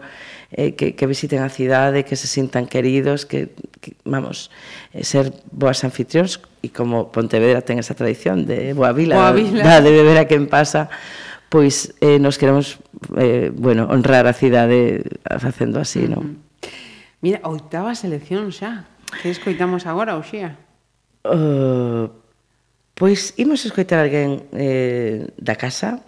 [0.54, 0.62] -huh.
[0.62, 4.54] eh, que, que visiten a cidade que se sintan queridos que, que vamos,
[4.94, 9.66] eh, ser boas anfitrións e como Pontevedra ten esa tradición de boa vila, boa vila.
[9.66, 10.94] Da, de beber a quen pasa
[11.50, 12.78] pois eh, nos queremos
[13.18, 15.02] eh, bueno, honrar a cidade
[15.42, 16.14] facendo así, uh -huh.
[16.14, 16.47] non?
[17.22, 18.86] Mira, oitava selección xa.
[19.22, 20.60] Que escoitamos agora, Oxía?
[21.26, 22.06] Uh, eh,
[22.94, 26.02] pois imos escoitar alguén eh, da casa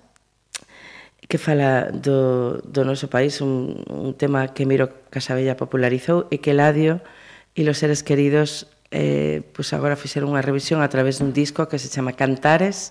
[1.29, 6.57] que fala do, do noso país un, un tema que Miro Casabella popularizou e que
[6.57, 7.05] Ladio
[7.53, 11.77] e los seres queridos eh, pois agora fixeron unha revisión a través dun disco que
[11.77, 12.89] se chama Cantares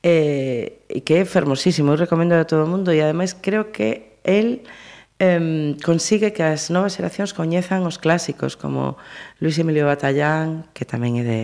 [0.00, 4.16] eh, e que é fermosísimo, eu recomendo a todo o mundo e ademais creo que
[4.24, 4.64] el
[5.18, 9.00] eh, consigue que as novas xeracións coñezan os clásicos como
[9.40, 11.40] Luis Emilio Batallán, que tamén é de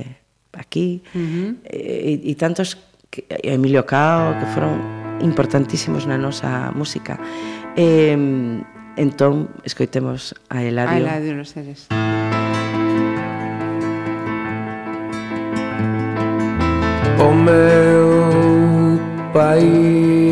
[0.52, 1.50] aquí, uh eh, -huh.
[1.64, 2.76] e, e tantos
[3.08, 4.52] que, Emilio Cao, que ah.
[4.52, 4.74] foron
[5.24, 7.16] importantísimos na nosa música.
[7.76, 8.16] Eh,
[8.96, 11.08] entón, escoitemos a Eladio.
[11.08, 11.88] A Eladio los seres.
[17.22, 18.98] O meu
[19.32, 20.31] país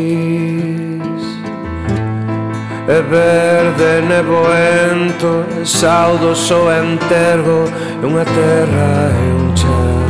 [2.91, 7.63] E verde neboento, e saudo so entergo
[8.03, 10.01] E unha terra e un chan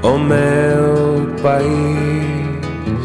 [0.00, 3.04] O meu país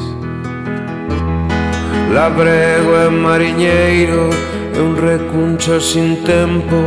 [2.14, 4.30] Labrego e mariñeiro
[4.74, 6.78] E un recuncho sin tempo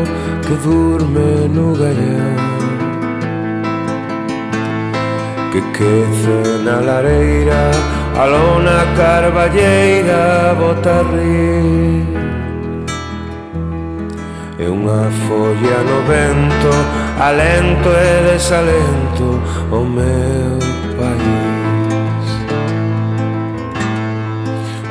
[0.47, 2.41] Que durme no gallán
[5.53, 12.07] Que quece na lareira a lona carballeira bota rir.
[14.59, 19.41] E unha folla no vento Alento e desalento
[19.71, 20.59] o meu
[20.99, 22.27] país.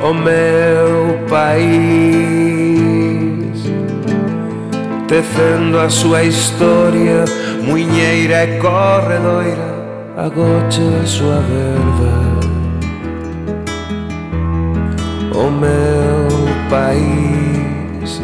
[0.02, 1.64] O meu país.
[5.06, 7.24] Tecendo a súa historia
[7.62, 9.74] muiñeira e corredoira
[10.16, 12.33] Agocha a súa verdade
[15.34, 16.28] o meu
[16.70, 18.22] país.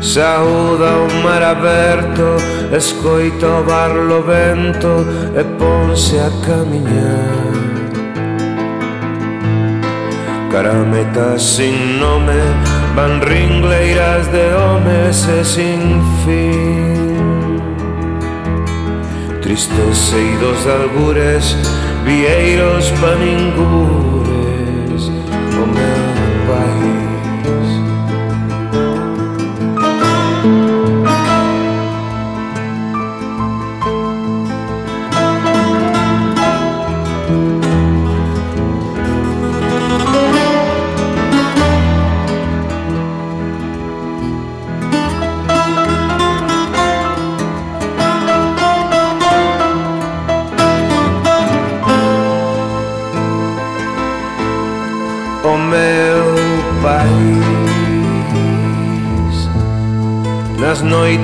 [0.00, 2.36] Saúda o mar aberto,
[2.76, 7.52] escoita o barlo vento e ponse a camiñar.
[10.50, 12.40] Carametas sin nome,
[12.94, 17.62] van ringleiras de homes e sin fin.
[19.40, 21.56] Tristes eidos de algures,
[22.04, 24.21] vieiros pa ningún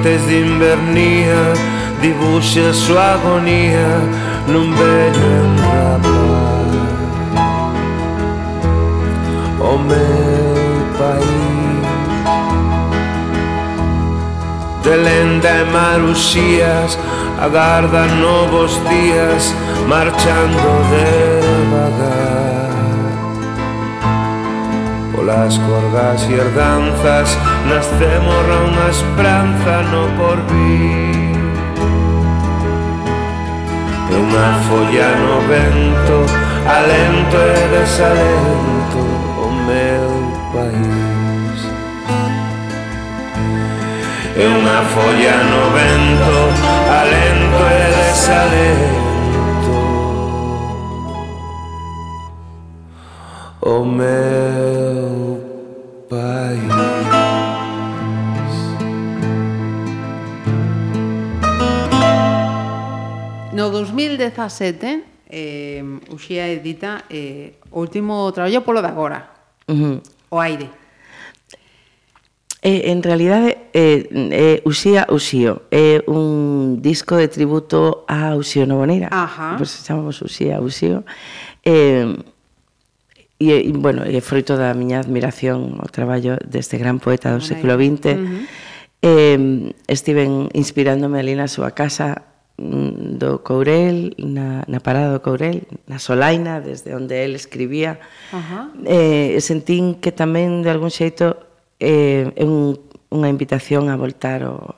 [0.08, 1.52] noches de invernía
[2.00, 3.88] dibuxe a súa agonía
[4.46, 6.68] nun velho enrapar
[9.60, 10.56] o meu
[10.96, 11.84] país
[14.84, 16.98] de lenda e maruxías
[17.40, 19.52] agardan novos días
[19.86, 22.72] marchando devagar
[25.12, 27.36] polas corgas e herdanzas
[27.68, 31.36] Nasce morra unha esperanza no porvir
[34.08, 36.18] E unha folla no vento
[36.68, 39.00] Alento e desalento
[39.44, 40.08] o meu
[40.52, 41.60] país.
[44.36, 46.38] E unha folla no vento
[47.00, 48.98] Alento e desalento
[53.60, 54.57] o meu
[64.38, 69.34] 2017 eh, Uxía edita eh, o último traballo polo de agora,
[69.66, 69.96] uh -huh.
[70.30, 70.70] o aire.
[72.62, 78.66] Eh, en realidade, eh, eh, Uxía Uxío é eh, un disco de tributo a Uxío
[78.66, 79.08] Novoneira.
[79.10, 79.54] Ajá.
[79.58, 81.04] Pois chamamos Uxía Uxío.
[81.62, 82.16] Eh,
[83.38, 87.78] e, e, bueno, é froito da miña admiración ao traballo deste gran poeta do século
[87.78, 87.86] XX.
[87.86, 88.42] Uh -huh.
[89.02, 89.38] eh,
[89.86, 92.27] estiven inspirándome ali na súa casa
[92.58, 98.02] do Courel, na, na parada do Courel, na Solaina, desde onde el escribía,
[98.34, 98.74] Ajá.
[98.84, 101.38] eh, sentín que tamén, de algún xeito,
[101.78, 102.74] eh, é un,
[103.14, 104.74] unha invitación a voltar ao,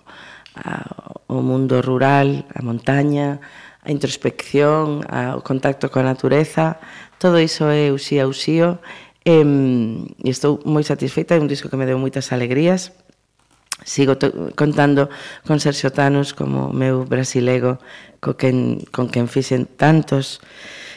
[1.25, 3.41] ao mundo rural, a montaña,
[3.81, 6.77] a introspección, ao contacto coa natureza,
[7.17, 8.77] todo iso é usía usío,
[9.25, 12.93] e, e estou moi satisfeita, é un disco que me deu moitas alegrías,
[13.85, 14.17] sigo
[14.57, 15.09] contando
[15.47, 17.79] con Sergio Tanos como meu brasilego
[18.21, 20.41] co quen, con quen fixen tantos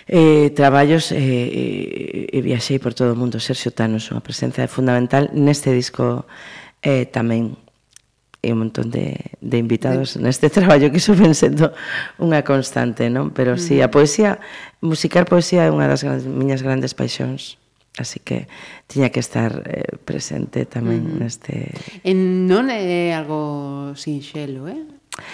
[0.08, 3.40] eh, traballos eh, e viaxei por todo o mundo.
[3.40, 6.28] Sergio Tanos, unha presenza fundamental neste disco
[6.84, 7.56] eh, tamén
[8.44, 10.20] e un montón de, de invitados sí.
[10.20, 11.72] neste traballo que iso ven sendo
[12.20, 13.32] unha constante, non?
[13.32, 14.44] Pero si sí, a poesía,
[14.84, 17.56] musicar poesía é unha das grandes, miñas grandes paixóns.
[17.98, 18.48] Así que
[18.88, 21.18] tiña que estar eh, presente tamén mm.
[21.22, 21.70] neste...
[22.02, 24.82] En, non é algo sinxelo, eh?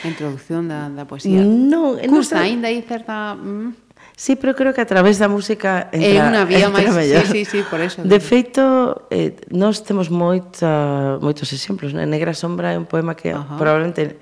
[0.03, 1.39] A introducción da, da poesía.
[1.39, 3.39] Non, Custa, non ainda aí certa...
[3.39, 3.89] Mm.
[4.19, 7.41] Sí, pero creo que a través da música entra, é unha vía máis, sí, sí,
[7.47, 8.03] sí, por eso.
[8.03, 12.03] De feito, eh, nós temos moita, moitos exemplos, né?
[12.03, 13.55] Negra Sombra é un poema que Ajá.
[13.55, 14.19] probablemente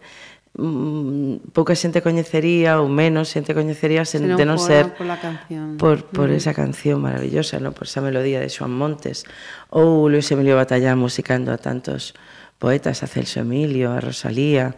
[0.57, 5.77] mm, pouca xente coñecería ou menos xente coñecería sen, se de non ser pola canción.
[5.77, 6.37] por, por mm.
[6.37, 7.71] esa canción maravillosa, no?
[7.71, 9.23] por esa melodía de Xoan Montes
[9.69, 12.17] ou Luis Emilio Batallá musicando a tantos
[12.57, 14.75] poetas, a Celso Emilio, a Rosalía,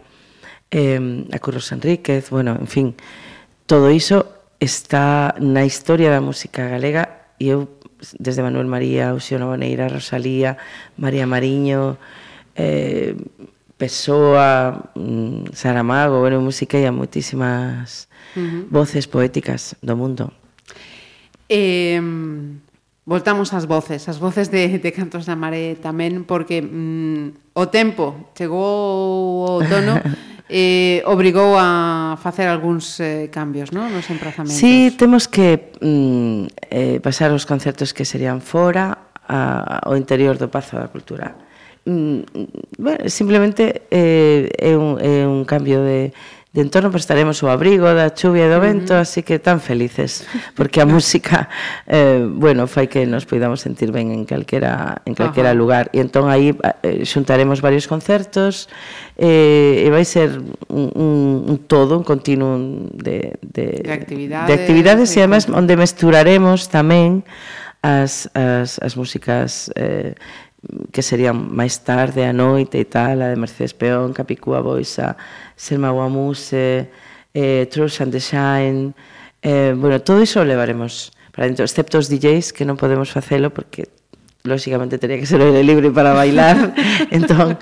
[0.70, 2.86] eh, a Curros Enríquez, bueno, en fin,
[3.64, 4.28] todo iso
[4.60, 7.80] está na historia da música galega e eu
[8.20, 10.56] desde Manuel María, Usión Boneira, Rosalía,
[10.96, 11.96] María Mariño,
[12.56, 13.16] eh,
[13.80, 18.62] Pessoa, mm, Saramago, bueno, musiquei a moitísimas uh -huh.
[18.68, 20.36] voces poéticas do mundo.
[21.48, 21.96] Eh,
[23.08, 28.28] voltamos ás voces, as voces de, de Cantos da Maré tamén, porque mm, o tempo
[28.36, 29.96] chegou o outono
[30.52, 33.88] eh, obrigou a facer algúns eh, cambios no?
[33.88, 34.60] nos emprazamentos.
[34.60, 40.52] Sí, temos que mm, eh, pasar os concertos que serían fora a, ao interior do
[40.52, 41.48] Pazo da Cultura
[41.84, 42.20] mm,
[42.78, 46.12] bueno, simplemente eh, é, un, é un cambio de,
[46.52, 49.06] de entorno, pero estaremos o abrigo da chuvia e do vento, uh -huh.
[49.06, 50.26] así que tan felices,
[50.58, 51.46] porque a música,
[51.86, 55.62] eh, bueno, fai que nos poidamos sentir ben en calquera, en calquera uh -huh.
[55.62, 55.84] lugar.
[55.94, 56.50] E entón aí
[56.82, 58.66] eh, xuntaremos varios concertos,
[59.14, 61.14] eh, e vai ser un, un,
[61.46, 62.58] un todo, un continuo
[62.98, 67.22] de, de, de actividades, de actividades e además onde mesturaremos tamén
[67.78, 70.18] as, as, as músicas eh,
[70.92, 75.16] que serían máis tarde a noite e tal, a de Mercedes Peón, Capicúa Boisa,
[75.56, 76.92] Selma Guamuse,
[77.32, 78.92] eh, Truth and the Shine,
[79.42, 83.48] eh, bueno, todo iso o levaremos para dentro, excepto os DJs que non podemos facelo
[83.48, 83.88] porque
[84.44, 86.76] lóxicamente teria que ser o libre para bailar,
[87.10, 87.56] entón,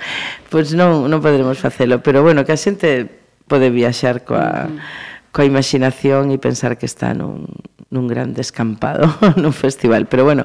[0.50, 3.06] pois pues non, non poderemos facelo, pero bueno, que a xente
[3.46, 5.30] pode viaxar coa, mm.
[5.30, 7.46] coa imaginación e pensar que está nun,
[7.90, 9.06] nun gran descampado,
[9.40, 10.06] nun festival.
[10.06, 10.44] Pero bueno,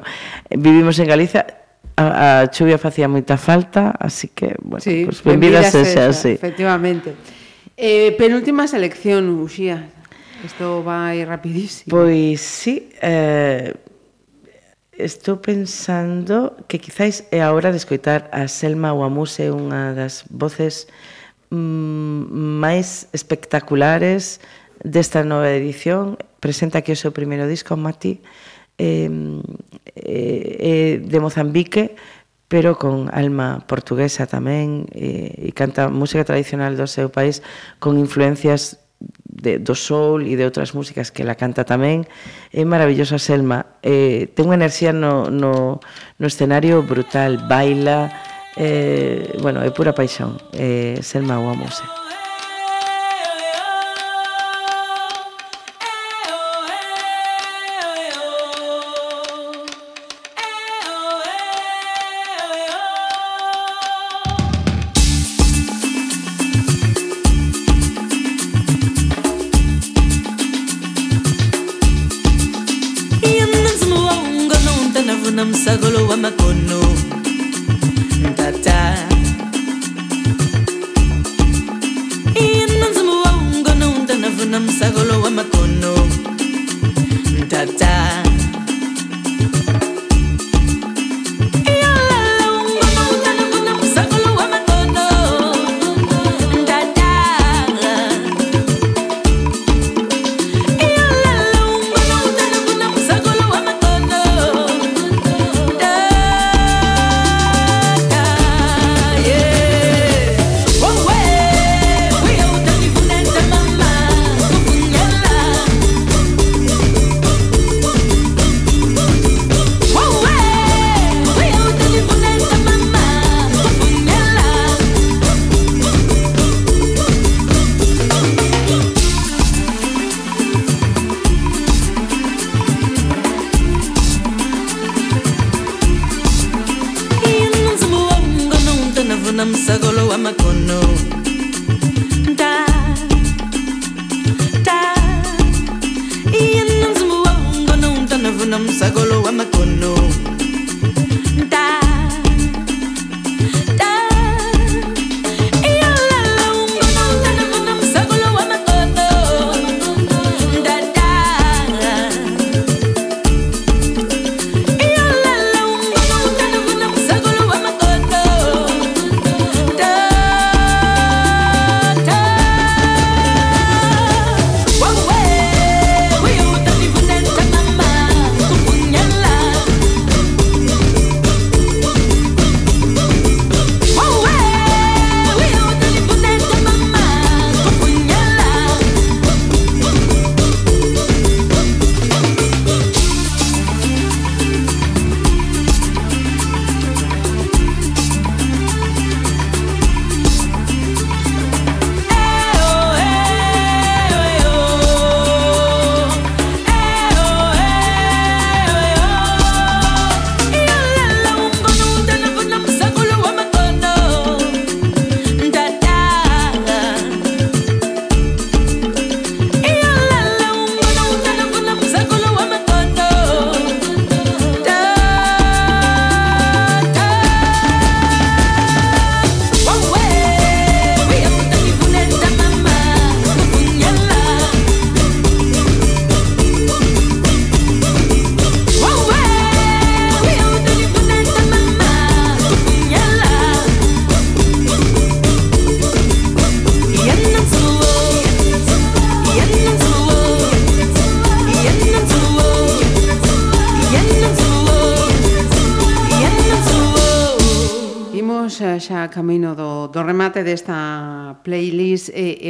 [0.49, 1.62] vivimos en Galiza,
[1.95, 6.33] a, a chuvia facía moita falta, así que, bueno, sí, pues, benvidas esa, esa, sí.
[6.35, 7.13] Efectivamente.
[7.77, 9.89] Eh, penúltima selección, Uxía.
[10.43, 11.87] Isto vai rapidísimo.
[11.89, 13.73] Pois sí, eh,
[14.97, 20.91] estou pensando que quizáis é a hora de escoitar a Selma Guamuse, unha das voces
[21.49, 24.43] mm, máis espectaculares
[24.83, 26.19] desta nova edición.
[26.43, 28.19] Presenta aquí o seu primeiro disco, Mati,
[28.77, 29.09] eh,
[29.95, 31.95] eh, de Mozambique,
[32.47, 37.41] pero con alma portuguesa tamén, eh, e canta música tradicional do seu país
[37.81, 38.83] con influencias
[39.25, 42.05] de, do soul e de outras músicas que la canta tamén.
[42.53, 43.81] É maravillosa Selma.
[43.81, 48.13] Eh, ten unha enerxía no, no, no escenario brutal, baila,
[48.55, 50.37] eh, bueno, é pura paixón.
[50.53, 51.89] Eh, Selma, o música.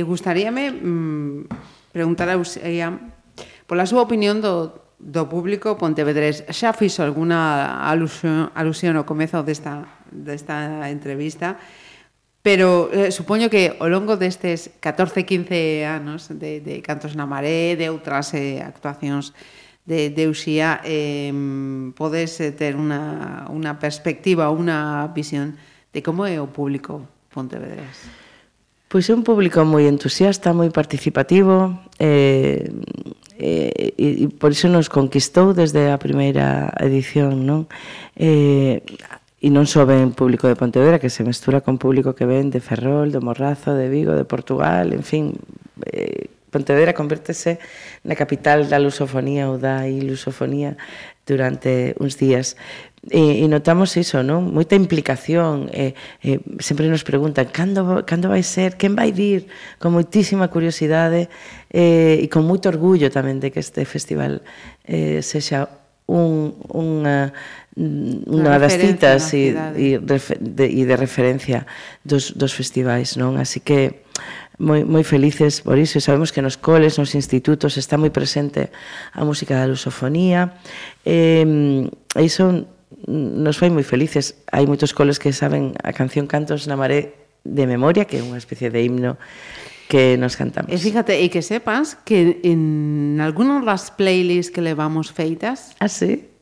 [0.06, 1.40] gustaríame mm,
[1.92, 2.98] preguntar a Uxía eh,
[3.68, 6.48] pola súa opinión do, do público pontevedrés.
[6.48, 11.60] Xa fixo alguna alusión, alusión ao comezo desta, desta entrevista,
[12.44, 17.88] pero eh, supoño que ao longo destes 14-15 anos de, de Cantos na Maré, de
[17.88, 19.32] outras eh, actuacións
[19.88, 21.32] de, de Uxía, eh,
[21.96, 25.56] podes ter unha, unha perspectiva, unha visión
[25.92, 28.23] de como é o público pontevedrés.
[28.94, 32.70] Pois é un público moi entusiasta, moi participativo, eh,
[33.42, 37.66] eh, e, e por iso nos conquistou desde a primeira edición, non?
[38.14, 38.86] Eh,
[39.42, 42.62] e non só ven público de Pontevedra, que se mestura con público que ven de
[42.62, 45.42] Ferrol, do Morrazo, de Vigo, de Portugal, en fin,
[45.90, 47.58] eh, Pontevedra convértese
[48.06, 50.78] na capital da lusofonía ou da ilusofonía
[51.26, 52.54] durante uns días.
[53.12, 54.48] E, e notamos iso, non?
[54.48, 55.68] Moita implicación.
[55.76, 55.92] E,
[56.24, 58.80] e sempre nos preguntan, cando, cando vai ser?
[58.80, 59.52] Quen vai vir?
[59.76, 61.28] Con moitísima curiosidade
[61.68, 64.40] e, e con moito orgullo tamén de que este festival
[64.88, 65.68] eh, sexa
[66.08, 67.32] un, unha,
[67.76, 71.68] unha das citas e, e, de, e de referencia
[72.08, 73.36] dos, dos festivais, non?
[73.36, 74.04] Así que
[74.60, 78.70] moi, moi felices por iso e sabemos que nos coles, nos institutos está moi presente
[79.12, 80.56] a música da lusofonía
[81.04, 81.44] e,
[82.16, 82.68] e iso
[83.08, 84.40] nos fai moi felices.
[84.52, 87.14] Hai moitos coles que saben a canción Cantos na Maré
[87.44, 89.20] de memoria, que é unha especie de himno
[89.92, 90.72] que nos cantamos.
[90.72, 95.76] E fíjate, e que sepas que en algunhas das playlists que levamos feitas...
[95.78, 96.34] Ah, sí?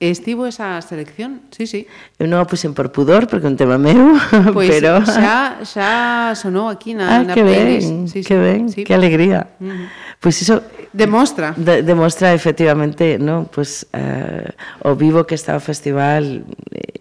[0.00, 1.84] Estivo esa selección, sí, sí.
[2.16, 4.16] Eu non a puxen por pudor, porque é un tema meu,
[4.56, 5.04] pois pero...
[5.04, 7.92] xa, xa sonou aquí na, ah, na que playlist.
[7.92, 8.80] Ben, sí, que sí, ben, sí.
[8.80, 9.52] que alegría.
[9.60, 9.86] Uh -huh.
[10.16, 11.54] Pois pues iso, Demostra.
[11.56, 14.50] De, demostra efectivamente, no, pues eh,
[14.82, 16.42] o vivo que está o festival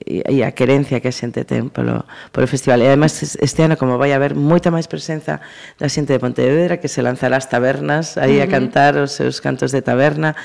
[0.06, 2.82] e, e a querencia que a xente ten polo, polo festival.
[2.82, 5.41] E además este ano como vai haber moita máis presenza
[5.82, 8.49] da xente de Pontevedra que se lanzará as tabernas aí uh -huh.
[8.49, 10.38] a cantar os seus cantos de taberna.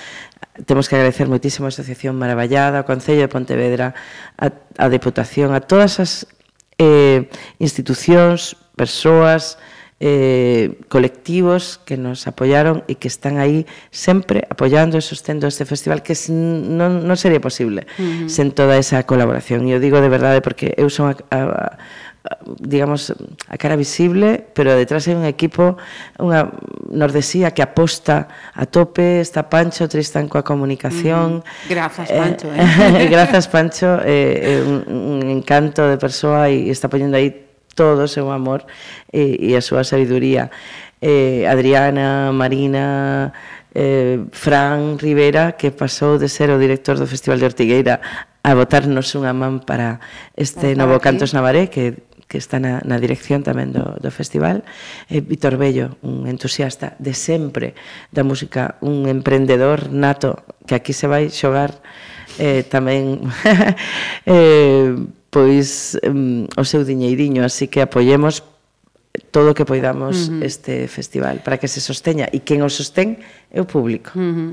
[0.64, 3.92] Temos que agradecer moitísimo a Asociación Maravallada, ao Concello de Pontevedra,
[4.40, 4.48] a,
[4.80, 6.24] a Deputación, a todas as
[6.80, 7.28] eh,
[7.60, 9.60] institucións, persoas
[10.00, 13.62] eh, colectivos que nos apoyaron e que están aí
[13.94, 18.28] sempre apoyando e sostendo este festival que non, non sería posible uh -huh.
[18.28, 19.70] sen toda esa colaboración.
[19.70, 23.12] E eu digo de verdade porque eu son a, a, a digamos
[23.48, 25.76] a cara visible, pero detrás hai un equipo,
[26.18, 26.50] unha
[26.90, 28.26] nordesía que aposta
[28.56, 31.44] a tope, está Pancho Tristán coa comunicación.
[31.44, 31.70] Uh.
[31.72, 32.48] Grazas Pancho.
[32.50, 33.06] Eh.
[33.12, 38.30] Grazas Pancho, eh, un, un encanto de persoa e está poñendo aí todo o seu
[38.30, 38.66] amor
[39.12, 40.50] eh, e, e a súa sabiduría.
[41.02, 43.34] Eh, Adriana, Marina,
[43.74, 48.00] eh, Fran Rivera, que pasou de ser o director do Festival de Ortigueira
[48.44, 50.00] a botarnos unha man para
[50.38, 52.00] este novo Cantos Navaré, que
[52.34, 54.66] que está na, na dirección tamén do, do festival,
[55.06, 57.78] eh, Víctor Bello, un entusiasta de sempre
[58.10, 61.78] da música, un emprendedor nato que aquí se vai xogar
[62.42, 63.22] eh, tamén
[64.26, 64.98] eh,
[65.34, 68.46] pois um, o seu diñeiriño, así que apoyemos
[69.34, 70.46] todo o que poidamos uh -huh.
[70.46, 73.18] este festival para que se sosteña e quen o sostén
[73.50, 74.14] é o público.
[74.14, 74.50] Uh -huh.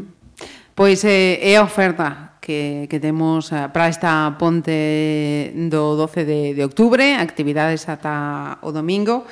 [0.73, 6.41] Pois eh, é a oferta que, que temos eh, para esta ponte do 12 de,
[6.57, 9.29] de octubre, actividades ata o domingo.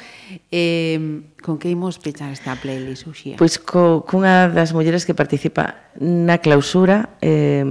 [0.53, 3.41] Eh, con que imos pechar esta playlist, Uxía?
[3.41, 7.65] Pois co, cunha das mulleres que participa na clausura, eh,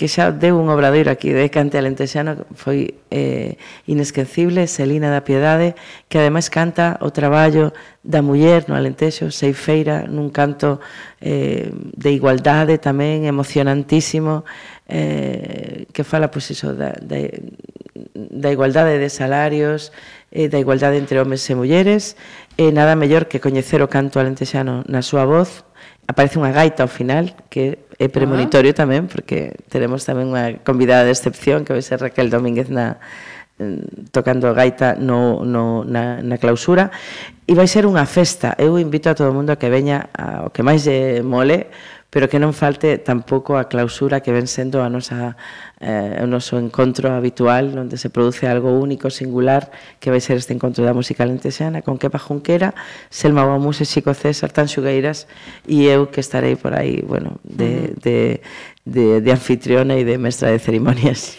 [0.00, 5.76] que xa deu un obradoiro aquí de cante alentexano foi eh, inesquecible, Selina da Piedade,
[6.08, 10.80] que ademais canta o traballo da muller no Alentexo, Seifeira, nun canto
[11.20, 14.48] eh, de igualdade tamén emocionantísimo,
[14.88, 17.20] eh, que fala pois iso, da, da,
[18.16, 19.92] da igualdade de salarios,
[20.32, 22.16] eh, da igualdade entre homes e mulleres,
[22.60, 25.64] E nada mellor que coñecer o canto alentexano na súa voz.
[26.04, 31.12] Aparece unha gaita ao final, que é premonitorio tamén, porque teremos tamén unha convidada de
[31.16, 33.00] excepción, que vai ser Raquel Domínguez na,
[33.56, 36.92] mm, tocando gaita no, no, na, na clausura.
[37.48, 38.52] E vai ser unha festa.
[38.60, 41.72] Eu invito a todo o mundo a que veña ao que máis lle mole
[42.10, 45.38] pero que non falte tampouco a clausura que ven sendo a nosa,
[45.78, 49.70] eh, o noso encontro habitual onde se produce algo único, singular
[50.02, 52.74] que vai ser este encontro da música lentexana con Kepa Junquera,
[53.14, 55.30] Selma Guamús e Chico César, Tan Xugueiras
[55.70, 58.42] e eu que estarei por aí bueno, de, de,
[58.82, 61.38] de, de anfitriona e de mestra de cerimonias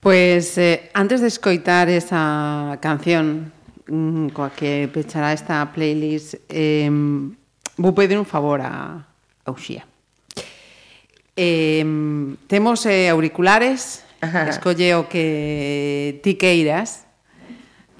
[0.00, 3.52] Pois eh, antes de escoitar esa canción
[3.86, 6.88] mm, coa que pechará esta playlist eh,
[7.76, 9.04] vou pedir un favor a,
[9.44, 9.89] a Uxía.
[11.36, 11.84] Eh,
[12.46, 14.48] temos eh, auriculares, Ajá.
[14.48, 17.06] escolle o que ti queiras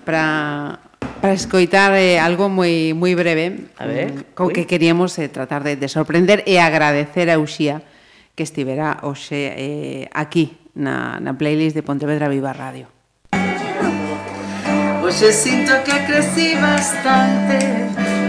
[0.05, 0.81] para
[1.21, 5.65] para escoitar eh, algo moi moi breve, a ver, mm, co que queríamos eh, tratar
[5.65, 7.85] de, de sorprender e agradecer a Uxía
[8.37, 12.89] que estivera hoxe eh, aquí na, na playlist de Pontevedra Viva Radio.
[15.05, 17.59] Hoxe sinto que crecí bastante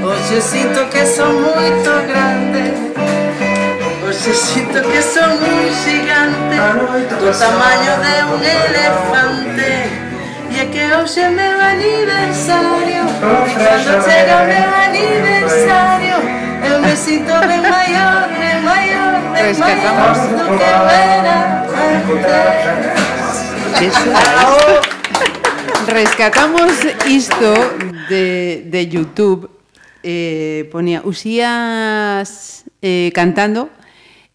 [0.03, 2.73] Hoxe sinto que son moito grande
[4.11, 6.59] Pues Necesito que son muy gigantes,
[7.17, 9.69] tu tamaño de un elefante.
[10.51, 13.03] Y es que hoy es mi aniversario,
[13.47, 16.15] y cuando llega mi aniversario,
[16.61, 19.93] el besito de mayor, de mayor, de pues mayor,
[25.85, 26.71] que Rescatamos
[27.07, 27.53] esto
[28.09, 29.49] de, de YouTube.
[30.03, 33.69] Eh, ponía Usías eh, cantando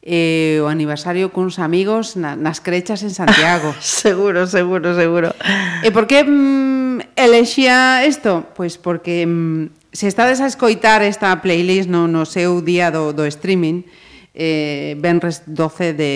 [0.07, 3.75] eh, o aniversario cuns amigos na, nas crechas en Santiago.
[3.83, 5.35] seguro, seguro, seguro.
[5.83, 8.47] E por que mm, elexía isto?
[8.55, 13.27] Pois porque mm, se estades a escoitar esta playlist no, no seu día do, do
[13.27, 13.83] streaming,
[14.31, 16.15] eh, Benres 12 de,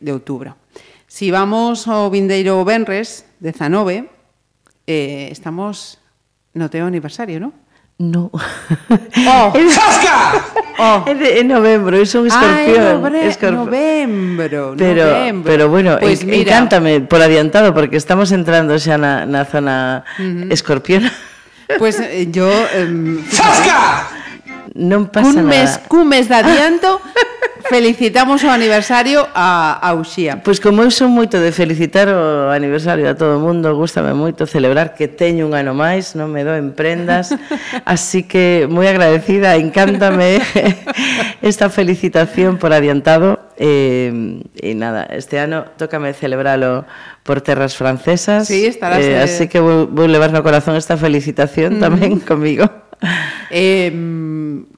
[0.00, 0.56] de outubro.
[1.04, 4.08] Si vamos ao vindeiro Benres 19,
[4.88, 6.00] eh, estamos
[6.56, 7.52] no teu aniversario, non?
[7.98, 8.30] No.
[8.32, 9.52] Oh.
[10.80, 11.02] Oh.
[11.10, 13.02] É de en novembro, é un escorpión.
[13.02, 13.66] Ay, escorpión.
[13.66, 15.50] novembro, pero, novembro.
[15.50, 16.54] Pero bueno, pues en, mira.
[16.54, 20.54] encántame por adiantado, porque estamos entrando xa na, na zona uh -huh.
[20.54, 21.10] escorpión.
[21.82, 22.46] Pues eh, yo...
[22.46, 24.06] Eh, ¡Zasca!
[24.78, 25.88] Non pasa cun mes, nada.
[25.90, 27.02] cun mes de adianto
[27.68, 30.40] felicitamos o aniversario a, a Uxía.
[30.42, 34.48] Pois como eu son moito de felicitar o aniversario a todo o mundo, gustame moito
[34.48, 37.36] celebrar que teño un ano máis, non me doen prendas,
[37.84, 40.40] así que moi agradecida, encántame
[41.44, 46.88] esta felicitación por adiantado e, eh, e nada, este ano tócame celebralo
[47.22, 48.48] por terras francesas.
[48.48, 49.22] Sí, estarás eh, de...
[49.22, 51.80] así eh, que vou, vou levar no corazón esta felicitación mm.
[51.84, 52.87] tamén comigo
[53.50, 53.90] eh,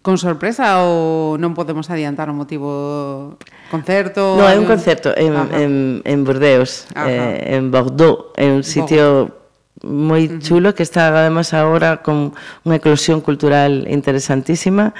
[0.02, 3.36] con sorpresa ou non podemos adiantar o motivo
[3.72, 4.36] concerto?
[4.36, 5.56] Non, é un concerto en, Ajá.
[5.56, 5.72] en,
[6.05, 7.09] en Burdeos, Ajá.
[7.09, 9.40] eh, en Bordeaux, é un sitio
[9.80, 12.36] moi chulo que está además agora con
[12.68, 14.92] unha eclosión cultural interesantísima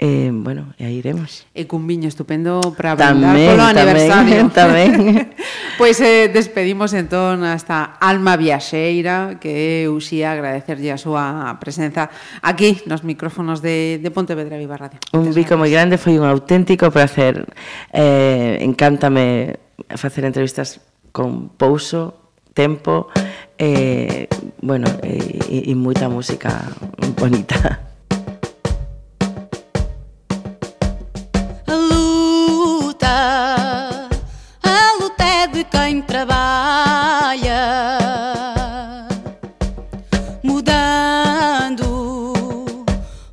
[0.00, 1.42] Eh, bueno, e aí iremos.
[1.58, 4.46] E cun viño estupendo para brindar tamén, polo aniversario.
[4.54, 5.34] Tamén, tamén.
[5.80, 12.14] pois eh, despedimos entón hasta Alma Viaxeira, que eu uxía agradecerlle a súa presenza
[12.46, 15.02] aquí nos micrófonos de, de Pontevedra Viva Radio.
[15.18, 17.42] Un bico moi grande, foi un auténtico placer.
[17.90, 19.58] Eh, encántame
[19.98, 20.78] facer entrevistas
[21.10, 23.10] con pouso, tempo,
[23.58, 24.30] eh,
[24.62, 26.70] bueno, e, e, e moita música
[27.18, 27.87] bonita.
[36.02, 37.58] trabalha,
[40.42, 41.84] mudando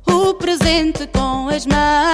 [0.06, 2.05] o presente com as mãos.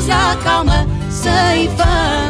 [0.00, 2.29] nos acalma sem fama.